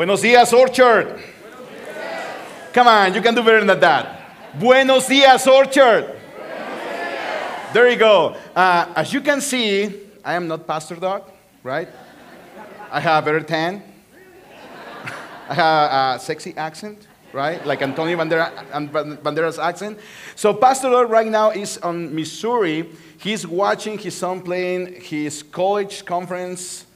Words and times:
Buenos 0.00 0.22
dias, 0.22 0.50
Orchard. 0.54 1.20
Come 2.72 2.88
on, 2.88 3.12
you 3.12 3.20
can 3.20 3.34
do 3.34 3.42
better 3.42 3.62
than 3.62 3.78
that. 3.80 4.58
Buenos 4.58 5.06
dias, 5.06 5.46
Orchard. 5.46 6.16
There 7.74 7.86
you 7.86 7.96
go. 7.96 8.34
Uh, 8.56 8.86
as 8.96 9.12
you 9.12 9.20
can 9.20 9.42
see, 9.42 9.94
I 10.24 10.36
am 10.36 10.48
not 10.48 10.66
Pastor 10.66 10.96
Dog, 10.96 11.30
right? 11.62 11.86
I 12.90 12.98
have 12.98 13.22
a 13.22 13.26
better 13.26 13.42
tan. 13.42 13.82
I 15.50 15.54
have 15.54 16.16
a 16.16 16.18
sexy 16.18 16.56
accent, 16.56 17.06
right? 17.34 17.62
Like 17.66 17.82
Antonio 17.82 18.16
Bandera, 18.16 18.50
Bandera's 19.22 19.58
accent. 19.58 19.98
So 20.34 20.54
Pastor 20.54 20.88
Dog 20.88 21.10
right 21.10 21.28
now 21.28 21.50
is 21.50 21.76
on 21.76 22.14
Missouri. 22.14 22.88
He's 23.18 23.46
watching 23.46 23.98
his 23.98 24.16
son 24.16 24.40
playing 24.40 25.02
his 25.02 25.42
college 25.42 26.06
conference. 26.06 26.86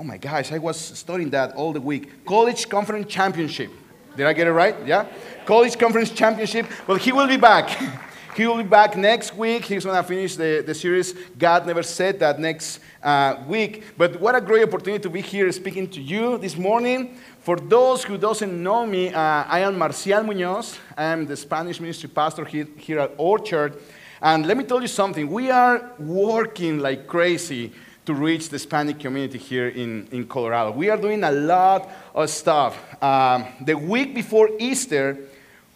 Oh 0.00 0.02
my 0.02 0.16
gosh, 0.16 0.50
I 0.50 0.56
was 0.56 0.78
studying 0.80 1.28
that 1.28 1.54
all 1.56 1.74
the 1.74 1.80
week. 1.80 2.24
College 2.24 2.70
conference 2.70 3.06
championship. 3.12 3.70
Did 4.16 4.24
I 4.24 4.32
get 4.32 4.46
it 4.46 4.52
right? 4.52 4.74
Yeah? 4.86 5.04
College 5.44 5.78
conference 5.78 6.08
championship. 6.08 6.64
Well, 6.86 6.96
he 6.96 7.12
will 7.12 7.28
be 7.28 7.36
back. 7.36 7.68
he 8.34 8.46
will 8.46 8.56
be 8.56 8.62
back 8.62 8.96
next 8.96 9.36
week. 9.36 9.66
He's 9.66 9.84
going 9.84 10.02
to 10.02 10.02
finish 10.02 10.36
the, 10.36 10.64
the 10.66 10.74
series. 10.74 11.12
God 11.36 11.66
never 11.66 11.82
said 11.82 12.18
that 12.20 12.40
next 12.40 12.80
uh, 13.02 13.42
week. 13.46 13.84
But 13.98 14.18
what 14.18 14.34
a 14.34 14.40
great 14.40 14.66
opportunity 14.66 15.02
to 15.02 15.10
be 15.10 15.20
here 15.20 15.52
speaking 15.52 15.86
to 15.90 16.00
you 16.00 16.38
this 16.38 16.56
morning. 16.56 17.18
For 17.40 17.56
those 17.56 18.02
who 18.02 18.16
doesn't 18.16 18.62
know 18.62 18.86
me, 18.86 19.12
uh, 19.12 19.20
I 19.20 19.60
am 19.60 19.76
Marcial 19.76 20.22
Munoz. 20.22 20.78
I 20.96 21.04
am 21.12 21.26
the 21.26 21.36
Spanish 21.36 21.78
ministry 21.78 22.08
pastor 22.08 22.46
here, 22.46 22.66
here 22.78 23.00
at 23.00 23.12
Orchard. 23.18 23.76
And 24.22 24.46
let 24.46 24.56
me 24.56 24.64
tell 24.64 24.80
you 24.80 24.88
something. 24.88 25.30
We 25.30 25.50
are 25.50 25.92
working 25.98 26.78
like 26.78 27.06
crazy 27.06 27.72
to 28.06 28.14
reach 28.14 28.48
the 28.48 28.54
Hispanic 28.54 28.98
community 28.98 29.38
here 29.38 29.68
in, 29.68 30.08
in 30.10 30.26
Colorado. 30.26 30.72
We 30.72 30.88
are 30.88 30.96
doing 30.96 31.22
a 31.24 31.30
lot 31.30 31.88
of 32.14 32.30
stuff. 32.30 32.78
Um, 33.02 33.46
the 33.60 33.74
week 33.74 34.14
before 34.14 34.50
Easter, 34.58 35.18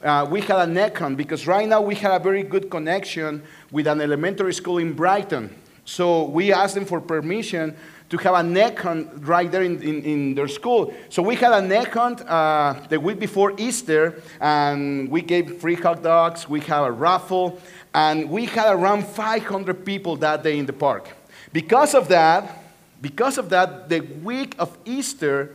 uh, 0.03 0.27
we 0.31 0.41
had 0.41 0.69
a 0.69 0.71
NECON 0.71 1.17
because 1.17 1.47
right 1.47 1.69
now 1.69 1.81
we 1.81 1.95
have 1.97 2.21
a 2.21 2.25
very 2.25 2.43
good 2.43 2.71
connection 2.71 3.43
with 3.71 3.87
an 3.87 4.01
elementary 4.01 4.55
school 4.55 4.79
in 4.79 4.93
Brighton. 4.93 5.55
So 5.85 6.25
we 6.25 6.53
asked 6.53 6.75
them 6.75 6.87
for 6.87 7.01
permission 7.01 7.77
to 8.11 8.17
have 8.19 8.35
a 8.35 8.43
NECON 8.43 9.27
right 9.27 9.51
there 9.51 9.63
in, 9.63 9.83
in, 9.83 10.03
in, 10.03 10.35
their 10.35 10.49
school. 10.49 10.95
So 11.09 11.23
we 11.23 11.37
had 11.37 11.53
a 11.53 11.67
NECON 11.67 12.25
uh, 12.27 12.87
the 12.89 13.01
week 13.01 13.19
before 13.19 13.55
Easter, 13.59 14.23
and 14.41 15.11
we 15.11 15.23
gave 15.23 15.59
free 15.59 15.75
hot 15.75 16.03
dogs, 16.03 16.49
we 16.49 16.61
had 16.61 16.85
a 16.85 16.93
raffle, 16.93 17.61
and 17.93 18.31
we 18.31 18.47
had 18.47 18.73
around 18.73 19.07
500 19.07 19.85
people 19.85 20.17
that 20.17 20.43
day 20.43 20.59
in 20.59 20.67
the 20.67 20.73
park. 20.73 21.09
Because 21.55 21.95
of 21.95 22.09
that, 22.09 22.65
because 23.01 23.39
of 23.39 23.49
that, 23.51 23.89
the 23.89 24.01
week 24.01 24.57
of 24.59 24.77
Easter, 24.85 25.55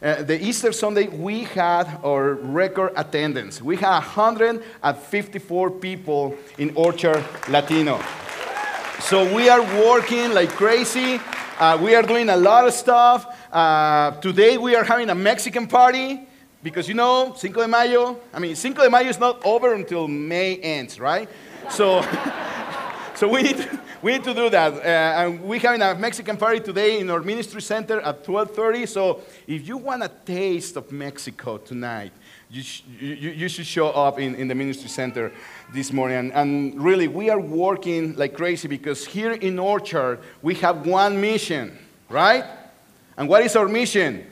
uh, 0.00 0.22
the 0.22 0.40
Easter 0.40 0.70
Sunday, 0.70 1.08
we 1.08 1.40
had 1.40 1.98
our 2.04 2.34
record 2.34 2.92
attendance. 2.94 3.60
We 3.60 3.74
had 3.74 3.90
154 3.90 5.70
people 5.72 6.36
in 6.58 6.70
Orchard 6.76 7.24
Latino. 7.48 8.00
So 9.00 9.34
we 9.34 9.48
are 9.48 9.62
working 9.84 10.32
like 10.32 10.50
crazy. 10.50 11.18
Uh, 11.58 11.76
we 11.82 11.96
are 11.96 12.04
doing 12.04 12.28
a 12.28 12.36
lot 12.36 12.68
of 12.68 12.72
stuff. 12.72 13.26
Uh, 13.52 14.12
today 14.20 14.58
we 14.58 14.76
are 14.76 14.84
having 14.84 15.10
a 15.10 15.14
Mexican 15.16 15.66
party 15.66 16.20
because 16.62 16.86
you 16.86 16.94
know, 16.94 17.34
Cinco 17.36 17.62
de 17.62 17.66
Mayo, 17.66 18.20
I 18.32 18.38
mean, 18.38 18.54
Cinco 18.54 18.84
de 18.84 18.90
Mayo 18.90 19.08
is 19.08 19.18
not 19.18 19.44
over 19.44 19.74
until 19.74 20.06
May 20.06 20.58
ends, 20.58 21.00
right? 21.00 21.28
So, 21.68 22.00
so 23.16 23.26
we, 23.26 23.42
need 23.42 23.56
to, 23.56 23.80
we 24.02 24.12
need 24.12 24.24
to 24.24 24.34
do 24.34 24.50
that. 24.50 24.72
Uh, 24.74 24.78
and 25.20 25.40
we're 25.42 25.60
having 25.60 25.80
a 25.80 25.94
Mexican 25.94 26.36
party 26.36 26.58
today 26.58 26.98
in 26.98 27.08
our 27.08 27.20
ministry 27.20 27.62
center 27.62 28.00
at 28.00 28.24
12.30. 28.24 28.88
So 28.88 29.20
if 29.46 29.66
you 29.66 29.76
want 29.76 30.02
a 30.02 30.10
taste 30.26 30.76
of 30.76 30.90
Mexico 30.90 31.56
tonight, 31.58 32.12
you, 32.50 32.62
sh- 32.62 32.82
you, 33.00 33.30
you, 33.30 33.48
should 33.48 33.64
show 33.64 33.90
up 33.90 34.18
in, 34.18 34.34
in 34.34 34.48
the 34.48 34.54
ministry 34.54 34.88
center 34.88 35.32
this 35.72 35.92
morning. 35.92 36.18
And, 36.18 36.32
and 36.32 36.82
really, 36.82 37.06
we 37.06 37.30
are 37.30 37.40
working 37.40 38.16
like 38.16 38.34
crazy 38.34 38.66
because 38.66 39.06
here 39.06 39.32
in 39.32 39.58
Orchard, 39.58 40.18
we 40.42 40.56
have 40.56 40.84
one 40.84 41.20
mission, 41.20 41.78
right? 42.10 42.44
And 43.16 43.28
what 43.28 43.42
is 43.44 43.54
our 43.54 43.68
mission? 43.68 44.26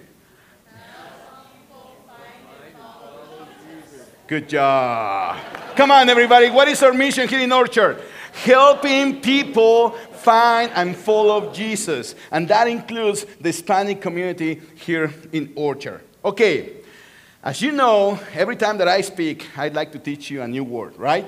Good 4.27 4.49
job. 4.49 5.39
Come 5.77 5.91
on, 5.91 6.09
everybody. 6.09 6.51
What 6.51 6.69
is 6.69 6.83
our 6.83 6.93
mission 6.93 7.29
here 7.29 7.41
in 7.41 7.51
Orchard? 7.51 8.03
Helping 8.33 9.21
people 9.21 9.91
find 9.91 10.71
and 10.75 10.97
follow 10.97 11.53
Jesus. 11.53 12.15
And 12.31 12.49
that 12.49 12.69
includes 12.69 13.25
the 13.41 13.49
Hispanic 13.49 14.01
community 14.01 14.61
here 14.77 15.13
in 15.33 15.53
Orchard. 15.57 16.03
Okay, 16.25 16.81
as 17.43 17.63
you 17.63 17.73
know, 17.73 18.21
every 18.35 18.57
time 18.57 18.77
that 18.79 18.89
I 18.89 19.01
speak, 19.01 19.47
I'd 19.57 19.75
like 19.75 19.93
to 19.93 19.99
teach 19.99 20.31
you 20.31 20.43
a 20.43 20.49
new 20.49 20.63
word, 20.63 20.97
right? 20.99 21.25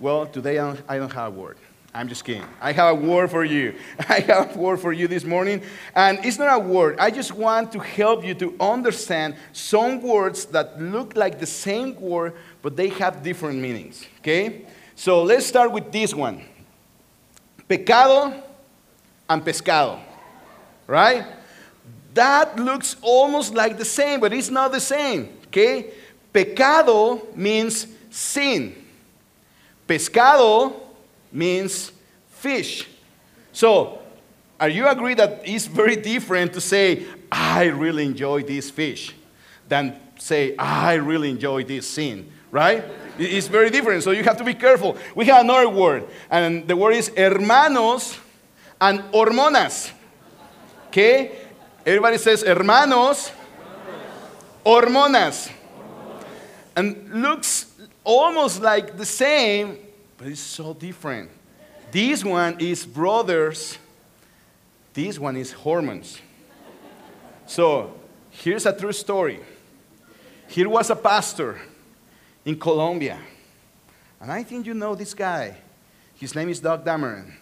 Well, 0.00 0.26
today 0.26 0.58
I 0.58 0.98
don't, 0.98 1.12
have 1.12 1.36
a 1.36 1.38
word. 1.38 1.58
I'm 1.94 2.08
just 2.08 2.24
kidding. 2.24 2.44
I 2.60 2.72
have 2.72 2.96
a 2.96 3.00
word 3.00 3.30
for 3.30 3.44
you. 3.44 3.74
I 4.08 4.20
have 4.20 4.56
a 4.56 4.58
word 4.58 4.80
for 4.80 4.92
you 4.92 5.06
this 5.06 5.22
morning. 5.24 5.62
And 5.94 6.24
it's 6.24 6.38
not 6.38 6.56
a 6.56 6.58
word. 6.58 6.98
I 6.98 7.12
just 7.12 7.32
want 7.32 7.70
to 7.72 7.78
help 7.78 8.24
you 8.24 8.34
to 8.34 8.56
understand 8.58 9.36
some 9.52 10.02
words 10.02 10.46
that 10.46 10.80
look 10.80 11.14
like 11.16 11.38
the 11.38 11.46
same 11.46 12.00
word, 12.00 12.34
but 12.62 12.76
they 12.76 12.88
have 12.88 13.22
different 13.22 13.60
meanings. 13.60 14.04
Okay? 14.20 14.66
So 15.00 15.22
let's 15.22 15.46
start 15.46 15.72
with 15.72 15.90
this 15.90 16.12
one 16.12 16.44
pecado 17.66 18.34
and 19.30 19.42
pescado. 19.42 19.98
Right? 20.86 21.24
That 22.12 22.58
looks 22.58 22.96
almost 23.00 23.54
like 23.54 23.78
the 23.78 23.84
same, 23.86 24.20
but 24.20 24.34
it's 24.34 24.50
not 24.50 24.72
the 24.72 24.80
same. 24.80 25.38
Okay? 25.46 25.94
Pecado 26.34 27.26
means 27.34 27.86
sin. 28.10 28.76
Pescado 29.88 30.78
means 31.32 31.92
fish. 32.28 32.86
So, 33.54 34.00
are 34.60 34.68
you 34.68 34.86
agree 34.86 35.14
that 35.14 35.40
it's 35.46 35.64
very 35.64 35.96
different 35.96 36.52
to 36.52 36.60
say, 36.60 37.06
I 37.32 37.68
really 37.68 38.04
enjoy 38.04 38.42
this 38.42 38.70
fish, 38.70 39.14
than 39.66 39.98
say, 40.18 40.54
I 40.58 40.96
really 40.96 41.30
enjoy 41.30 41.64
this 41.64 41.88
sin, 41.88 42.30
right? 42.50 42.84
It's 43.18 43.48
very 43.48 43.70
different, 43.70 44.02
so 44.02 44.12
you 44.12 44.22
have 44.24 44.36
to 44.38 44.44
be 44.44 44.54
careful. 44.54 44.96
We 45.14 45.26
have 45.26 45.44
another 45.44 45.68
word, 45.68 46.04
and 46.30 46.66
the 46.66 46.76
word 46.76 46.94
is 46.94 47.08
hermanos 47.16 48.18
and 48.80 49.00
hormonas. 49.12 49.92
Okay? 50.88 51.32
Everybody 51.84 52.18
says 52.18 52.42
hermanos, 52.42 53.30
hormonas. 54.64 55.50
And 56.76 57.22
looks 57.22 57.72
almost 58.04 58.62
like 58.62 58.96
the 58.96 59.04
same, 59.04 59.78
but 60.16 60.28
it's 60.28 60.40
so 60.40 60.72
different. 60.72 61.30
This 61.90 62.24
one 62.24 62.56
is 62.60 62.86
brothers, 62.86 63.76
this 64.94 65.18
one 65.18 65.36
is 65.36 65.52
hormones. 65.52 66.20
So 67.46 67.94
here's 68.30 68.64
a 68.64 68.72
true 68.72 68.92
story. 68.92 69.40
Here 70.48 70.68
was 70.68 70.90
a 70.90 70.96
pastor 70.96 71.60
in 72.44 72.58
Colombia, 72.58 73.18
and 74.20 74.30
I 74.30 74.42
think 74.42 74.66
you 74.66 74.74
know 74.74 74.94
this 74.94 75.14
guy. 75.14 75.56
His 76.14 76.34
name 76.34 76.50
is 76.50 76.60
Doug 76.60 76.84
Dameron. 76.84 77.32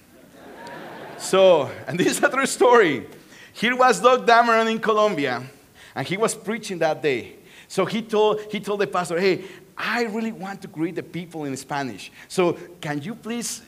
so, 1.18 1.70
and 1.86 1.98
this 1.98 2.18
is 2.18 2.22
a 2.22 2.30
true 2.30 2.46
story. 2.46 3.06
Here 3.52 3.76
was 3.76 4.00
Doug 4.00 4.26
Dameron 4.26 4.70
in 4.70 4.78
Colombia, 4.78 5.42
and 5.94 6.06
he 6.06 6.16
was 6.16 6.34
preaching 6.34 6.78
that 6.78 7.02
day. 7.02 7.34
So 7.66 7.84
he 7.84 8.02
told, 8.02 8.40
he 8.52 8.60
told 8.60 8.80
the 8.80 8.86
pastor, 8.86 9.18
hey, 9.18 9.44
I 9.76 10.04
really 10.04 10.32
want 10.32 10.62
to 10.62 10.68
greet 10.68 10.94
the 10.94 11.02
people 11.02 11.44
in 11.44 11.56
Spanish. 11.56 12.10
So 12.28 12.56
can 12.80 13.02
you 13.02 13.14
please 13.14 13.62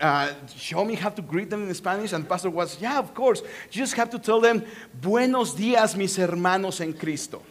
uh, 0.00 0.32
show 0.56 0.84
me 0.84 0.94
how 0.94 1.10
to 1.10 1.22
greet 1.22 1.50
them 1.50 1.68
in 1.68 1.74
Spanish? 1.74 2.12
And 2.12 2.24
the 2.24 2.28
pastor 2.28 2.50
was, 2.50 2.80
yeah, 2.80 2.98
of 2.98 3.14
course. 3.14 3.40
You 3.40 3.78
just 3.78 3.94
have 3.94 4.10
to 4.10 4.18
tell 4.18 4.40
them, 4.40 4.64
buenos 5.00 5.54
días, 5.54 5.96
mis 5.96 6.16
hermanos 6.16 6.80
en 6.80 6.92
Cristo. 6.92 7.42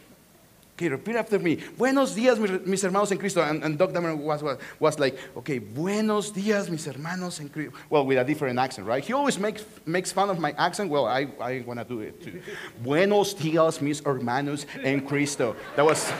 Okay, 0.76 0.90
repeat 0.90 1.16
after 1.16 1.38
me. 1.38 1.56
Buenos 1.78 2.14
días, 2.14 2.38
mis 2.66 2.82
hermanos 2.82 3.10
en 3.10 3.16
Cristo. 3.16 3.40
And, 3.40 3.64
and 3.64 3.78
Doug 3.78 3.94
Dameron 3.94 4.18
was, 4.18 4.42
was, 4.42 4.58
was 4.78 4.98
like, 4.98 5.18
okay, 5.34 5.58
buenos 5.58 6.30
días, 6.30 6.68
mis 6.68 6.84
hermanos 6.86 7.40
en 7.40 7.48
Cristo. 7.48 7.72
Well, 7.88 8.04
with 8.04 8.18
a 8.18 8.24
different 8.24 8.58
accent, 8.58 8.86
right? 8.86 9.02
He 9.02 9.14
always 9.14 9.38
makes, 9.38 9.64
makes 9.86 10.12
fun 10.12 10.28
of 10.28 10.38
my 10.38 10.52
accent. 10.58 10.90
Well, 10.90 11.06
I, 11.06 11.28
I 11.40 11.64
want 11.66 11.80
to 11.80 11.84
do 11.86 12.00
it 12.00 12.22
too. 12.22 12.42
buenos 12.82 13.34
días, 13.34 13.80
mis 13.80 14.02
hermanos 14.02 14.66
en 14.84 15.00
Cristo. 15.00 15.56
That 15.76 15.86
was, 15.86 16.12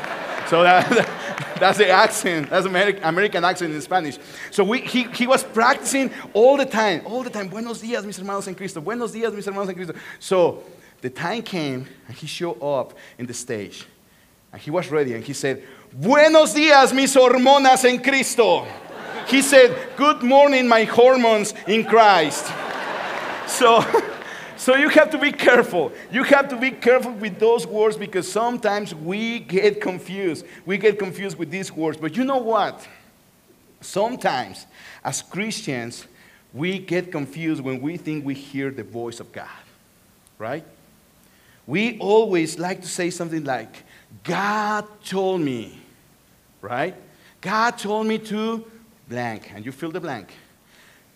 so 0.48 0.62
that, 0.62 0.88
that's 1.60 1.76
the 1.76 1.90
accent. 1.90 2.48
That's 2.48 2.64
American, 2.64 3.04
American 3.04 3.44
accent 3.44 3.74
in 3.74 3.80
Spanish. 3.82 4.18
So 4.52 4.64
we, 4.64 4.80
he, 4.80 5.02
he 5.02 5.26
was 5.26 5.44
practicing 5.44 6.10
all 6.32 6.56
the 6.56 6.64
time, 6.64 7.02
all 7.04 7.22
the 7.22 7.28
time. 7.28 7.50
Buenos 7.50 7.82
días, 7.82 8.06
mis 8.06 8.18
hermanos 8.18 8.48
en 8.48 8.54
Cristo. 8.54 8.80
Buenos 8.80 9.12
días, 9.12 9.34
mis 9.34 9.44
hermanos 9.44 9.68
en 9.68 9.74
Cristo. 9.74 9.94
So 10.18 10.62
the 11.02 11.10
time 11.10 11.42
came 11.42 11.86
and 12.08 12.16
he 12.16 12.26
showed 12.26 12.56
up 12.62 12.94
in 13.18 13.26
the 13.26 13.34
stage. 13.34 13.84
And 14.56 14.62
he 14.62 14.70
was 14.70 14.90
ready 14.90 15.12
and 15.12 15.22
he 15.22 15.34
said, 15.34 15.62
Buenos 15.92 16.54
días, 16.54 16.94
mis 16.94 17.14
hormonas 17.14 17.84
en 17.84 18.02
Cristo. 18.02 18.66
He 19.26 19.42
said, 19.42 19.76
Good 19.98 20.22
morning, 20.22 20.66
my 20.66 20.84
hormones 20.84 21.52
in 21.66 21.84
Christ. 21.84 22.50
So, 23.46 23.84
So 24.56 24.74
you 24.74 24.88
have 24.88 25.10
to 25.10 25.18
be 25.18 25.30
careful. 25.30 25.92
You 26.10 26.24
have 26.24 26.48
to 26.48 26.56
be 26.56 26.70
careful 26.70 27.12
with 27.12 27.38
those 27.38 27.66
words 27.66 27.98
because 27.98 28.32
sometimes 28.32 28.94
we 28.94 29.40
get 29.40 29.82
confused. 29.82 30.46
We 30.64 30.78
get 30.78 30.98
confused 30.98 31.36
with 31.36 31.50
these 31.50 31.70
words. 31.70 31.98
But 31.98 32.16
you 32.16 32.24
know 32.24 32.38
what? 32.38 32.88
Sometimes, 33.82 34.66
as 35.04 35.20
Christians, 35.20 36.06
we 36.54 36.78
get 36.78 37.12
confused 37.12 37.62
when 37.62 37.82
we 37.82 37.98
think 37.98 38.24
we 38.24 38.32
hear 38.32 38.70
the 38.70 38.84
voice 38.84 39.20
of 39.20 39.30
God, 39.32 39.50
right? 40.38 40.64
We 41.66 41.98
always 41.98 42.58
like 42.58 42.80
to 42.80 42.88
say 42.88 43.10
something 43.10 43.44
like, 43.44 43.84
God 44.24 44.86
told 45.04 45.40
me, 45.40 45.80
right? 46.60 46.94
God 47.40 47.78
told 47.78 48.06
me 48.06 48.18
to 48.18 48.64
blank, 49.08 49.52
and 49.54 49.64
you 49.64 49.72
fill 49.72 49.90
the 49.90 50.00
blank. 50.00 50.32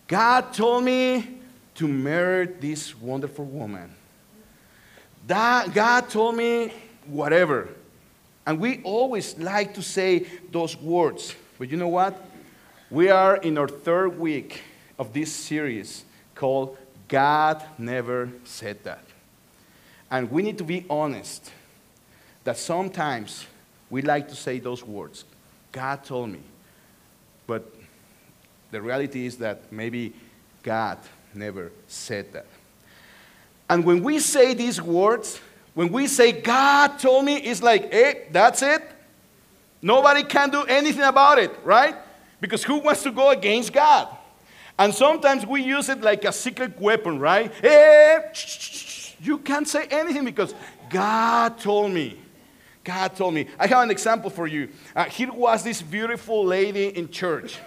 God 0.07 0.53
told 0.53 0.83
me 0.83 1.39
to 1.75 1.87
marry 1.87 2.45
this 2.45 2.97
wonderful 2.99 3.45
woman. 3.45 3.95
That 5.27 5.73
God 5.73 6.09
told 6.09 6.35
me 6.35 6.73
whatever. 7.05 7.69
And 8.45 8.59
we 8.59 8.81
always 8.83 9.37
like 9.37 9.73
to 9.75 9.81
say 9.81 10.25
those 10.51 10.75
words. 10.77 11.35
But 11.57 11.69
you 11.69 11.77
know 11.77 11.87
what? 11.87 12.19
We 12.89 13.09
are 13.09 13.37
in 13.37 13.57
our 13.57 13.67
third 13.67 14.19
week 14.19 14.63
of 14.99 15.13
this 15.13 15.31
series 15.31 16.03
called 16.35 16.77
God 17.07 17.63
Never 17.77 18.31
Said 18.43 18.83
That. 18.83 19.03
And 20.09 20.29
we 20.29 20.43
need 20.43 20.57
to 20.57 20.63
be 20.63 20.85
honest 20.89 21.51
that 22.43 22.57
sometimes 22.57 23.45
we 23.89 24.01
like 24.01 24.27
to 24.29 24.35
say 24.35 24.59
those 24.59 24.83
words 24.83 25.25
God 25.71 26.03
told 26.03 26.29
me. 26.29 26.41
But 27.47 27.73
the 28.71 28.81
reality 28.81 29.25
is 29.25 29.37
that 29.37 29.71
maybe 29.71 30.13
God 30.63 30.97
never 31.33 31.71
said 31.87 32.31
that. 32.33 32.45
And 33.69 33.85
when 33.85 34.03
we 34.03 34.19
say 34.19 34.53
these 34.53 34.81
words, 34.81 35.39
when 35.73 35.91
we 35.91 36.07
say 36.07 36.31
God 36.33 36.99
told 36.99 37.25
me, 37.25 37.37
it's 37.37 37.63
like, 37.63 37.91
hey, 37.91 38.27
that's 38.31 38.61
it. 38.61 38.83
Nobody 39.81 40.23
can 40.23 40.49
do 40.49 40.63
anything 40.63 41.03
about 41.03 41.39
it, 41.39 41.51
right? 41.63 41.95
Because 42.39 42.63
who 42.63 42.79
wants 42.79 43.03
to 43.03 43.11
go 43.11 43.29
against 43.29 43.71
God? 43.71 44.09
And 44.77 44.93
sometimes 44.93 45.45
we 45.45 45.63
use 45.63 45.89
it 45.89 46.01
like 46.01 46.25
a 46.25 46.31
secret 46.31 46.79
weapon, 46.79 47.19
right? 47.19 47.51
Eh, 47.63 47.69
hey, 47.69 48.31
you 49.21 49.37
can't 49.37 49.67
say 49.67 49.85
anything 49.85 50.25
because 50.25 50.53
God 50.89 51.57
told 51.59 51.91
me. 51.91 52.17
God 52.83 53.15
told 53.15 53.33
me. 53.33 53.47
I 53.59 53.67
have 53.67 53.83
an 53.83 53.91
example 53.91 54.29
for 54.29 54.47
you. 54.47 54.69
Uh, 54.95 55.05
here 55.05 55.31
was 55.31 55.63
this 55.63 55.81
beautiful 55.81 56.43
lady 56.43 56.87
in 56.87 57.09
church. 57.09 57.59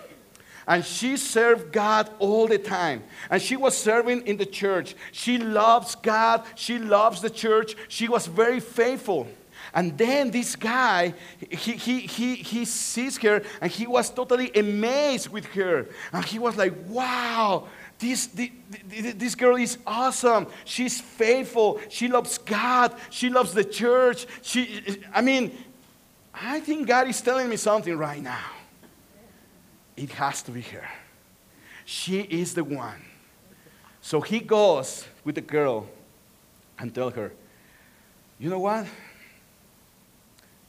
And 0.66 0.84
she 0.84 1.16
served 1.16 1.72
God 1.72 2.10
all 2.18 2.46
the 2.46 2.58
time. 2.58 3.04
And 3.30 3.40
she 3.40 3.56
was 3.56 3.76
serving 3.76 4.26
in 4.26 4.38
the 4.38 4.46
church. 4.46 4.94
She 5.12 5.38
loves 5.38 5.94
God. 5.94 6.44
She 6.54 6.78
loves 6.78 7.20
the 7.20 7.30
church. 7.30 7.76
She 7.88 8.08
was 8.08 8.26
very 8.26 8.60
faithful. 8.60 9.28
And 9.74 9.98
then 9.98 10.30
this 10.30 10.56
guy, 10.56 11.14
he, 11.50 11.72
he, 11.72 12.00
he, 12.00 12.36
he 12.36 12.64
sees 12.64 13.18
her 13.18 13.42
and 13.60 13.70
he 13.70 13.86
was 13.86 14.08
totally 14.08 14.52
amazed 14.54 15.28
with 15.28 15.46
her. 15.46 15.88
And 16.12 16.24
he 16.24 16.38
was 16.38 16.56
like, 16.56 16.72
wow, 16.86 17.66
this, 18.04 18.26
this, 19.14 19.34
girl 19.34 19.56
is 19.56 19.78
awesome. 19.86 20.46
She's 20.64 21.00
faithful. 21.00 21.80
She 21.88 22.08
loves 22.08 22.38
God. 22.38 22.94
She 23.10 23.30
loves 23.30 23.52
the 23.52 23.64
church. 23.64 24.26
She, 24.42 25.02
I 25.12 25.22
mean, 25.22 25.56
I 26.34 26.60
think 26.60 26.86
God 26.86 27.08
is 27.08 27.20
telling 27.20 27.48
me 27.48 27.56
something 27.56 27.96
right 27.96 28.22
now. 28.22 28.50
It 29.96 30.10
has 30.12 30.42
to 30.42 30.50
be 30.50 30.60
her. 30.62 30.88
She 31.84 32.20
is 32.20 32.54
the 32.54 32.64
one. 32.64 33.02
So 34.00 34.20
he 34.20 34.40
goes 34.40 35.06
with 35.24 35.36
the 35.36 35.40
girl 35.40 35.86
and 36.78 36.94
tell 36.94 37.10
her, 37.10 37.32
you 38.38 38.50
know 38.50 38.58
what? 38.58 38.86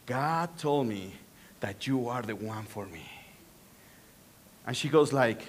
God 0.06 0.56
told 0.56 0.86
me 0.86 1.12
that 1.60 1.86
you 1.86 2.08
are 2.08 2.22
the 2.22 2.36
one 2.36 2.64
for 2.64 2.86
me. 2.86 3.10
And 4.66 4.76
she 4.76 4.88
goes 4.88 5.12
like, 5.12 5.42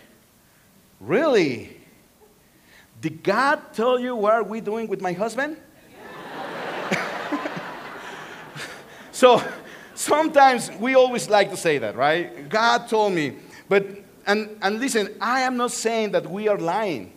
really? 1.00 1.77
Did 3.00 3.24
God 3.24 3.74
tell 3.74 4.00
you 4.00 4.16
what 4.16 4.34
are 4.34 4.44
we 4.44 4.62
doing 4.62 4.88
with 4.88 5.02
my 5.02 5.14
husband? 5.14 5.58
so 9.12 9.42
sometimes 9.94 10.72
we 10.80 10.96
always 10.96 11.30
like 11.30 11.52
to 11.52 11.58
say 11.58 11.78
that, 11.78 11.96
right? 11.96 12.50
God 12.50 12.88
told 12.88 13.14
me. 13.14 13.38
But, 13.70 13.86
and, 14.26 14.58
and 14.62 14.80
listen, 14.80 15.14
I 15.22 15.42
am 15.42 15.58
not 15.58 15.72
saying 15.72 16.12
that 16.14 16.30
we 16.30 16.48
are 16.48 16.58
lying. 16.58 17.14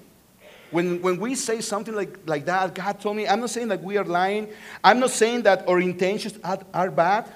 When, 0.70 1.02
when 1.02 1.18
we 1.18 1.34
say 1.34 1.60
something 1.60 1.94
like, 1.94 2.16
like 2.26 2.44
that, 2.44 2.74
God 2.74 3.00
told 3.00 3.16
me, 3.16 3.26
I'm 3.26 3.40
not 3.40 3.50
saying 3.50 3.68
that 3.68 3.82
we 3.82 3.96
are 3.96 4.04
lying. 4.04 4.48
I'm 4.84 5.00
not 5.00 5.10
saying 5.10 5.42
that 5.42 5.66
our 5.66 5.80
intentions 5.80 6.38
are, 6.44 6.60
are 6.72 6.90
bad. 6.90 7.32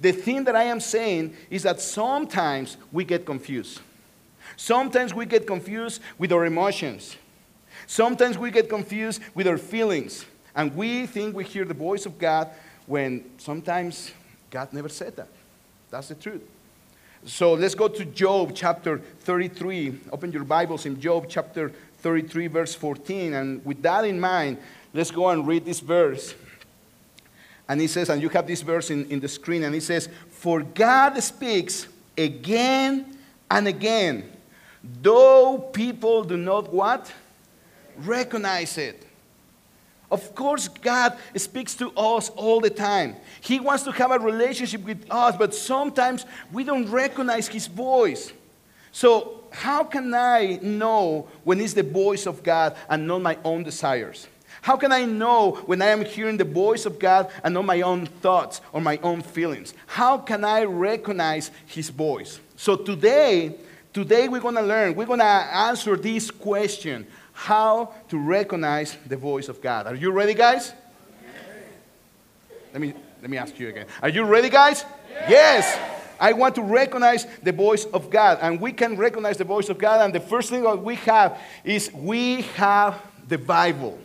The 0.00 0.12
thing 0.12 0.44
that 0.44 0.56
I 0.56 0.64
am 0.64 0.80
saying 0.80 1.36
is 1.50 1.62
that 1.62 1.80
sometimes 1.80 2.76
we 2.90 3.04
get 3.04 3.24
confused. 3.24 3.80
Sometimes 4.56 5.14
we 5.14 5.26
get 5.26 5.46
confused 5.46 6.00
with 6.18 6.32
our 6.32 6.44
emotions. 6.44 7.16
Sometimes 7.86 8.38
we 8.38 8.50
get 8.50 8.68
confused 8.68 9.20
with 9.34 9.46
our 9.46 9.58
feelings. 9.58 10.24
And 10.54 10.74
we 10.76 11.06
think 11.06 11.34
we 11.34 11.44
hear 11.44 11.64
the 11.64 11.74
voice 11.74 12.06
of 12.06 12.18
God 12.18 12.48
when 12.86 13.24
sometimes 13.38 14.12
God 14.50 14.72
never 14.72 14.88
said 14.88 15.16
that. 15.16 15.28
That's 15.90 16.08
the 16.08 16.14
truth. 16.14 16.42
So 17.26 17.54
let's 17.54 17.74
go 17.74 17.88
to 17.88 18.04
Job 18.04 18.52
chapter 18.54 18.98
33. 18.98 20.00
Open 20.12 20.30
your 20.30 20.44
Bibles 20.44 20.86
in 20.86 21.00
Job 21.00 21.26
chapter 21.28 21.72
33, 21.98 22.48
verse 22.48 22.74
14. 22.74 23.34
And 23.34 23.64
with 23.64 23.82
that 23.82 24.04
in 24.04 24.20
mind, 24.20 24.58
let's 24.92 25.10
go 25.10 25.30
and 25.30 25.46
read 25.46 25.64
this 25.64 25.80
verse. 25.80 26.34
And 27.66 27.80
he 27.80 27.86
says, 27.86 28.10
and 28.10 28.20
you 28.20 28.28
have 28.28 28.46
this 28.46 28.60
verse 28.60 28.90
in, 28.90 29.06
in 29.10 29.20
the 29.20 29.28
screen, 29.28 29.64
and 29.64 29.74
he 29.74 29.80
says, 29.80 30.08
For 30.28 30.60
God 30.60 31.18
speaks 31.22 31.88
again 32.16 33.16
and 33.50 33.66
again, 33.66 34.30
though 35.00 35.58
people 35.72 36.24
do 36.24 36.36
not 36.36 36.72
what? 36.72 37.10
Recognize 37.98 38.78
it. 38.78 39.06
Of 40.10 40.34
course, 40.34 40.68
God 40.68 41.16
speaks 41.36 41.74
to 41.76 41.90
us 41.96 42.28
all 42.30 42.60
the 42.60 42.70
time. 42.70 43.16
He 43.40 43.58
wants 43.58 43.82
to 43.84 43.92
have 43.92 44.12
a 44.12 44.18
relationship 44.18 44.84
with 44.84 45.04
us, 45.10 45.36
but 45.36 45.54
sometimes 45.54 46.24
we 46.52 46.62
don't 46.62 46.88
recognize 46.88 47.48
His 47.48 47.66
voice. 47.66 48.32
So, 48.92 49.40
how 49.50 49.82
can 49.82 50.14
I 50.14 50.60
know 50.62 51.26
when 51.42 51.60
it's 51.60 51.72
the 51.72 51.82
voice 51.82 52.26
of 52.26 52.42
God 52.42 52.76
and 52.88 53.06
not 53.08 53.22
my 53.22 53.38
own 53.44 53.64
desires? 53.64 54.28
How 54.62 54.76
can 54.76 54.92
I 54.92 55.04
know 55.04 55.56
when 55.66 55.82
I 55.82 55.86
am 55.86 56.04
hearing 56.04 56.36
the 56.36 56.44
voice 56.44 56.86
of 56.86 56.98
God 56.98 57.30
and 57.42 57.52
not 57.54 57.64
my 57.64 57.80
own 57.80 58.06
thoughts 58.06 58.60
or 58.72 58.80
my 58.80 58.98
own 59.02 59.20
feelings? 59.20 59.74
How 59.86 60.18
can 60.18 60.44
I 60.44 60.64
recognize 60.64 61.50
His 61.66 61.90
voice? 61.90 62.38
So, 62.56 62.76
today, 62.76 63.56
today 63.92 64.28
we're 64.28 64.40
going 64.40 64.54
to 64.54 64.62
learn, 64.62 64.94
we're 64.94 65.06
going 65.06 65.18
to 65.18 65.24
answer 65.24 65.96
this 65.96 66.30
question 66.30 67.06
how 67.34 67.92
to 68.08 68.18
recognize 68.18 68.96
the 69.06 69.16
voice 69.16 69.48
of 69.48 69.60
God. 69.60 69.86
Are 69.86 69.94
you 69.94 70.10
ready, 70.10 70.32
guys? 70.34 70.72
Let 72.72 72.80
me, 72.80 72.94
let 73.20 73.30
me 73.30 73.36
ask 73.36 73.58
you 73.58 73.68
again. 73.68 73.86
Are 74.02 74.08
you 74.08 74.24
ready, 74.24 74.48
guys? 74.48 74.84
Yes. 75.28 75.78
I 76.18 76.32
want 76.32 76.54
to 76.54 76.62
recognize 76.62 77.26
the 77.42 77.52
voice 77.52 77.84
of 77.86 78.08
God. 78.08 78.38
And 78.40 78.60
we 78.60 78.72
can 78.72 78.96
recognize 78.96 79.36
the 79.36 79.44
voice 79.44 79.68
of 79.68 79.78
God. 79.78 80.00
And 80.00 80.14
the 80.14 80.20
first 80.20 80.50
thing 80.50 80.62
that 80.62 80.82
we 80.82 80.94
have 80.96 81.38
is 81.64 81.92
we 81.92 82.42
have 82.56 83.00
the 83.28 83.38
Bible. 83.38 83.98